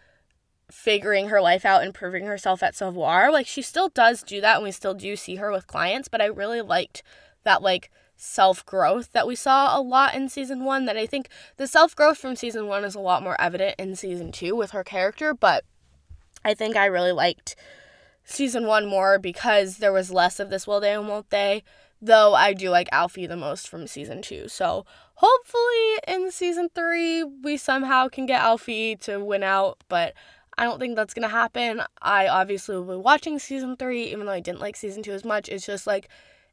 figuring 0.69 1.29
her 1.29 1.41
life 1.41 1.65
out 1.65 1.83
and 1.83 1.93
proving 1.93 2.25
herself 2.25 2.61
at 2.61 2.75
Savoir. 2.75 3.31
Like 3.31 3.47
she 3.47 3.61
still 3.61 3.89
does 3.89 4.23
do 4.23 4.41
that 4.41 4.55
and 4.55 4.63
we 4.63 4.71
still 4.71 4.93
do 4.93 5.15
see 5.15 5.35
her 5.35 5.51
with 5.51 5.67
clients, 5.67 6.07
but 6.07 6.21
I 6.21 6.25
really 6.25 6.61
liked 6.61 7.03
that 7.43 7.61
like 7.61 7.89
self 8.17 8.65
growth 8.65 9.11
that 9.13 9.27
we 9.27 9.35
saw 9.35 9.77
a 9.77 9.81
lot 9.81 10.15
in 10.15 10.27
season 10.27 10.65
1 10.65 10.85
that 10.85 10.97
I 10.97 11.05
think 11.05 11.29
the 11.55 11.67
self 11.67 11.95
growth 11.95 12.17
from 12.17 12.35
season 12.35 12.67
1 12.67 12.83
is 12.83 12.95
a 12.95 12.99
lot 12.99 13.23
more 13.23 13.39
evident 13.39 13.75
in 13.79 13.95
season 13.95 14.31
2 14.31 14.55
with 14.55 14.71
her 14.71 14.83
character, 14.83 15.33
but 15.33 15.63
I 16.43 16.53
think 16.53 16.75
I 16.75 16.85
really 16.85 17.11
liked 17.11 17.55
season 18.23 18.65
1 18.65 18.85
more 18.87 19.19
because 19.19 19.77
there 19.77 19.93
was 19.93 20.11
less 20.11 20.39
of 20.39 20.49
this 20.49 20.67
will 20.67 20.79
they 20.79 20.93
and 20.93 21.07
won't 21.07 21.29
they. 21.29 21.63
Though 21.99 22.35
I 22.35 22.53
do 22.53 22.69
like 22.69 22.89
Alfie 22.91 23.25
the 23.25 23.37
most 23.37 23.67
from 23.67 23.87
season 23.87 24.21
2. 24.21 24.49
So 24.49 24.85
hopefully 25.15 25.99
in 26.07 26.31
season 26.31 26.69
3 26.75 27.23
we 27.23 27.57
somehow 27.57 28.07
can 28.07 28.25
get 28.25 28.41
Alfie 28.41 28.95
to 28.97 29.23
win 29.23 29.43
out, 29.43 29.83
but 29.87 30.13
I 30.57 30.63
don't 30.63 30.79
think 30.79 30.95
that's 30.95 31.13
gonna 31.13 31.27
happen. 31.27 31.83
I 32.01 32.27
obviously 32.27 32.75
will 32.75 32.97
be 32.97 33.01
watching 33.01 33.39
season 33.39 33.75
three, 33.77 34.05
even 34.11 34.25
though 34.25 34.31
I 34.31 34.39
didn't 34.39 34.61
like 34.61 34.75
season 34.75 35.03
two 35.03 35.11
as 35.11 35.23
much. 35.23 35.49
It's 35.49 35.65
just 35.65 35.85
like 35.85 36.09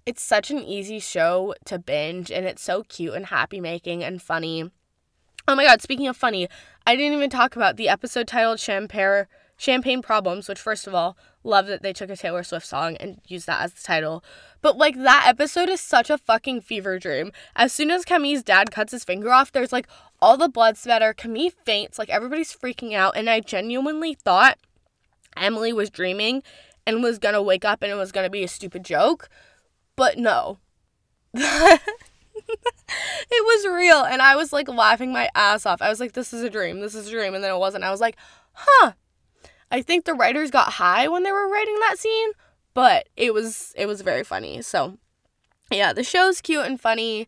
it's 0.06 0.22
such 0.22 0.50
an 0.50 0.58
easy 0.58 0.98
show 0.98 1.54
to 1.64 1.78
binge 1.78 2.30
and 2.30 2.44
it's 2.46 2.62
so 2.62 2.82
cute 2.82 3.14
and 3.14 3.26
happy 3.26 3.60
making 3.60 4.04
and 4.04 4.20
funny. 4.20 4.70
Oh 5.48 5.54
my 5.54 5.64
god, 5.64 5.80
speaking 5.80 6.06
of 6.06 6.16
funny, 6.16 6.48
I 6.86 6.96
didn't 6.96 7.16
even 7.16 7.30
talk 7.30 7.56
about 7.56 7.76
the 7.76 7.88
episode 7.88 8.28
titled 8.28 8.60
Champagne 8.60 9.26
Champagne 9.56 10.02
Problems, 10.02 10.48
which 10.48 10.58
first 10.58 10.86
of 10.86 10.94
all, 10.94 11.16
love 11.42 11.66
that 11.66 11.82
they 11.82 11.92
took 11.92 12.10
a 12.10 12.16
Taylor 12.16 12.42
Swift 12.42 12.66
song 12.66 12.96
and 12.96 13.20
used 13.26 13.46
that 13.46 13.62
as 13.62 13.72
the 13.72 13.82
title. 13.82 14.24
But 14.60 14.76
like 14.76 14.96
that 14.96 15.26
episode 15.28 15.68
is 15.68 15.80
such 15.80 16.10
a 16.10 16.18
fucking 16.18 16.62
fever 16.62 16.98
dream. 16.98 17.32
As 17.54 17.72
soon 17.72 17.90
as 17.90 18.04
Camille's 18.04 18.42
dad 18.42 18.70
cuts 18.70 18.92
his 18.92 19.04
finger 19.04 19.32
off, 19.32 19.52
there's 19.52 19.72
like 19.72 19.86
all 20.20 20.36
the 20.36 20.48
blood 20.48 20.76
spatter. 20.76 21.12
Camille 21.12 21.52
faints, 21.64 21.98
like 21.98 22.08
everybody's 22.08 22.54
freaking 22.54 22.94
out, 22.94 23.16
and 23.16 23.28
I 23.28 23.40
genuinely 23.40 24.14
thought 24.14 24.58
Emily 25.36 25.72
was 25.72 25.90
dreaming 25.90 26.42
and 26.86 27.02
was 27.02 27.18
gonna 27.18 27.42
wake 27.42 27.64
up 27.64 27.82
and 27.82 27.92
it 27.92 27.96
was 27.96 28.12
gonna 28.12 28.30
be 28.30 28.42
a 28.42 28.48
stupid 28.48 28.84
joke. 28.84 29.28
But 29.96 30.18
no. 30.18 30.58
it 31.34 31.80
was 33.30 33.66
real 33.66 34.04
and 34.04 34.22
I 34.22 34.36
was 34.36 34.52
like 34.52 34.68
laughing 34.68 35.12
my 35.12 35.28
ass 35.34 35.66
off. 35.66 35.82
I 35.82 35.88
was 35.88 36.00
like, 36.00 36.12
this 36.12 36.32
is 36.32 36.42
a 36.42 36.50
dream, 36.50 36.80
this 36.80 36.94
is 36.94 37.08
a 37.08 37.10
dream, 37.10 37.34
and 37.34 37.44
then 37.44 37.54
it 37.54 37.58
wasn't. 37.58 37.84
I 37.84 37.90
was 37.90 38.00
like, 38.00 38.16
huh. 38.52 38.92
I 39.70 39.83
think 39.83 40.05
the 40.05 40.14
writers 40.14 40.50
got 40.50 40.72
high 40.74 41.09
when 41.09 41.22
they 41.22 41.33
were 41.33 41.48
writing 41.48 41.79
that 41.81 41.98
scene, 41.98 42.31
but 42.74 43.09
it 43.16 43.35
was 43.35 43.72
it 43.77 43.87
was 43.87 44.03
very 44.03 44.24
funny. 44.24 44.62
So 44.62 44.98
yeah, 45.70 45.92
the 45.92 46.05
show's 46.05 46.40
cute 46.40 46.66
and 46.66 46.81
funny 46.81 47.27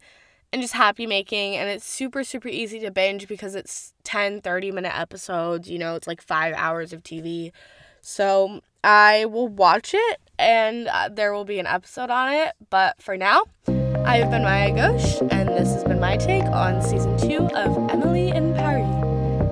and 0.53 0.62
just 0.62 0.75
happy 0.75 1.07
making 1.07 1.57
and 1.57 1.68
it's 1.68 1.85
super 1.85 2.25
super 2.25 2.49
easy 2.49 2.81
to 2.81 2.90
binge 2.90 3.29
because 3.29 3.55
it's 3.55 3.92
10 4.05 4.40
30 4.40 4.70
minute 4.72 4.99
episodes 4.99 5.68
you 5.68 5.79
know 5.79 5.94
it's 5.94 6.07
like 6.07 6.22
five 6.22 6.55
hours 6.57 6.92
of 6.92 7.03
tv 7.03 7.53
so 8.01 8.61
i 8.85 9.25
will 9.27 9.49
watch 9.49 9.92
it 9.92 10.20
and 10.38 10.88
uh, 10.88 11.09
there 11.12 11.33
will 11.33 11.44
be 11.44 11.59
an 11.59 11.66
episode 11.66 12.11
on 12.11 12.33
it 12.33 12.53
but 12.70 13.01
for 13.03 13.16
now 13.16 13.42
i 14.05 14.16
have 14.16 14.31
been 14.31 14.42
maya 14.42 14.70
ghosh 14.70 15.20
and 15.33 15.49
this 15.51 15.72
has 15.72 15.85
been 15.85 16.01
my 16.01 16.16
take 16.16 16.44
on 16.44 16.81
season 16.81 17.16
two 17.18 17.49
of 17.55 17.90
emily 17.90 18.29
in 18.29 18.55
paris. 18.55 18.87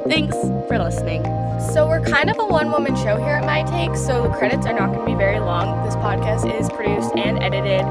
Thanks 0.06 0.36
for 0.68 0.78
listening 0.78 1.43
so 1.60 1.86
we're 1.86 2.00
kind 2.00 2.30
of 2.30 2.38
a 2.38 2.44
one-woman 2.44 2.94
show 2.96 3.16
here 3.16 3.34
at 3.34 3.44
my 3.44 3.62
take 3.64 3.96
so 3.96 4.22
the 4.22 4.28
credits 4.30 4.66
are 4.66 4.72
not 4.72 4.92
going 4.92 5.00
to 5.00 5.06
be 5.06 5.14
very 5.14 5.40
long 5.40 5.84
this 5.84 5.96
podcast 5.96 6.50
is 6.58 6.68
produced 6.70 7.12
and 7.16 7.42
edited 7.42 7.84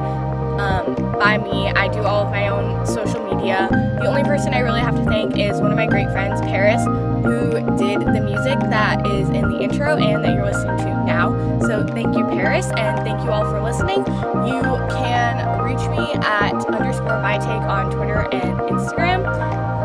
um, 0.60 0.96
by 1.18 1.38
me. 1.38 1.70
I 1.70 1.88
do 1.88 2.04
all 2.04 2.26
of 2.26 2.32
my 2.32 2.48
own 2.48 2.86
social 2.86 3.24
media. 3.24 3.68
The 4.00 4.08
only 4.08 4.24
person 4.24 4.54
I 4.54 4.60
really 4.60 4.82
have 4.82 4.96
to 4.96 5.04
thank 5.06 5.38
is 5.38 5.60
one 5.60 5.72
of 5.72 5.78
my 5.78 5.86
great 5.86 6.10
friends, 6.12 6.42
Paris, 6.42 6.84
who 7.26 7.52
did 7.78 8.02
the 8.02 8.22
music 8.22 8.60
that 8.70 9.08
is 9.08 9.30
in 9.30 9.50
the 9.50 9.60
intro 9.62 9.98
and 9.98 10.24
that 10.24 10.34
you're 10.34 10.46
listening 10.46 10.78
to 10.78 11.06
now. 11.06 11.60
So 11.62 11.86
thank 11.88 12.16
you, 12.16 12.26
Paris, 12.26 12.68
and 12.78 12.98
thank 13.00 13.24
you 13.24 13.32
all 13.32 13.50
for 13.50 13.62
listening. 13.62 14.00
You 14.48 14.62
can 14.92 15.62
reach 15.64 15.84
me 15.90 16.14
at 16.22 16.54
underscore 16.66 17.22
my 17.22 17.38
take 17.38 17.48
on 17.48 17.92
Twitter 17.92 18.28
and 18.34 18.60
Instagram. 18.60 19.26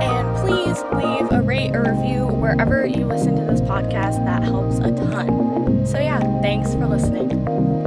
And 0.02 0.27
please 0.48 0.82
leave 0.94 1.30
a 1.30 1.42
rate 1.42 1.76
or 1.76 1.82
review 1.82 2.26
wherever 2.26 2.87
you 2.87 3.04
listen 3.04 3.37
to 3.37 3.44
this 3.44 3.61
podcast. 3.61 4.24
That 4.24 4.42
helps 4.42 4.78
a 4.78 4.90
ton. 4.92 5.87
So, 5.87 5.98
yeah, 5.98 6.20
thanks 6.40 6.72
for 6.72 6.87
listening. 6.87 7.77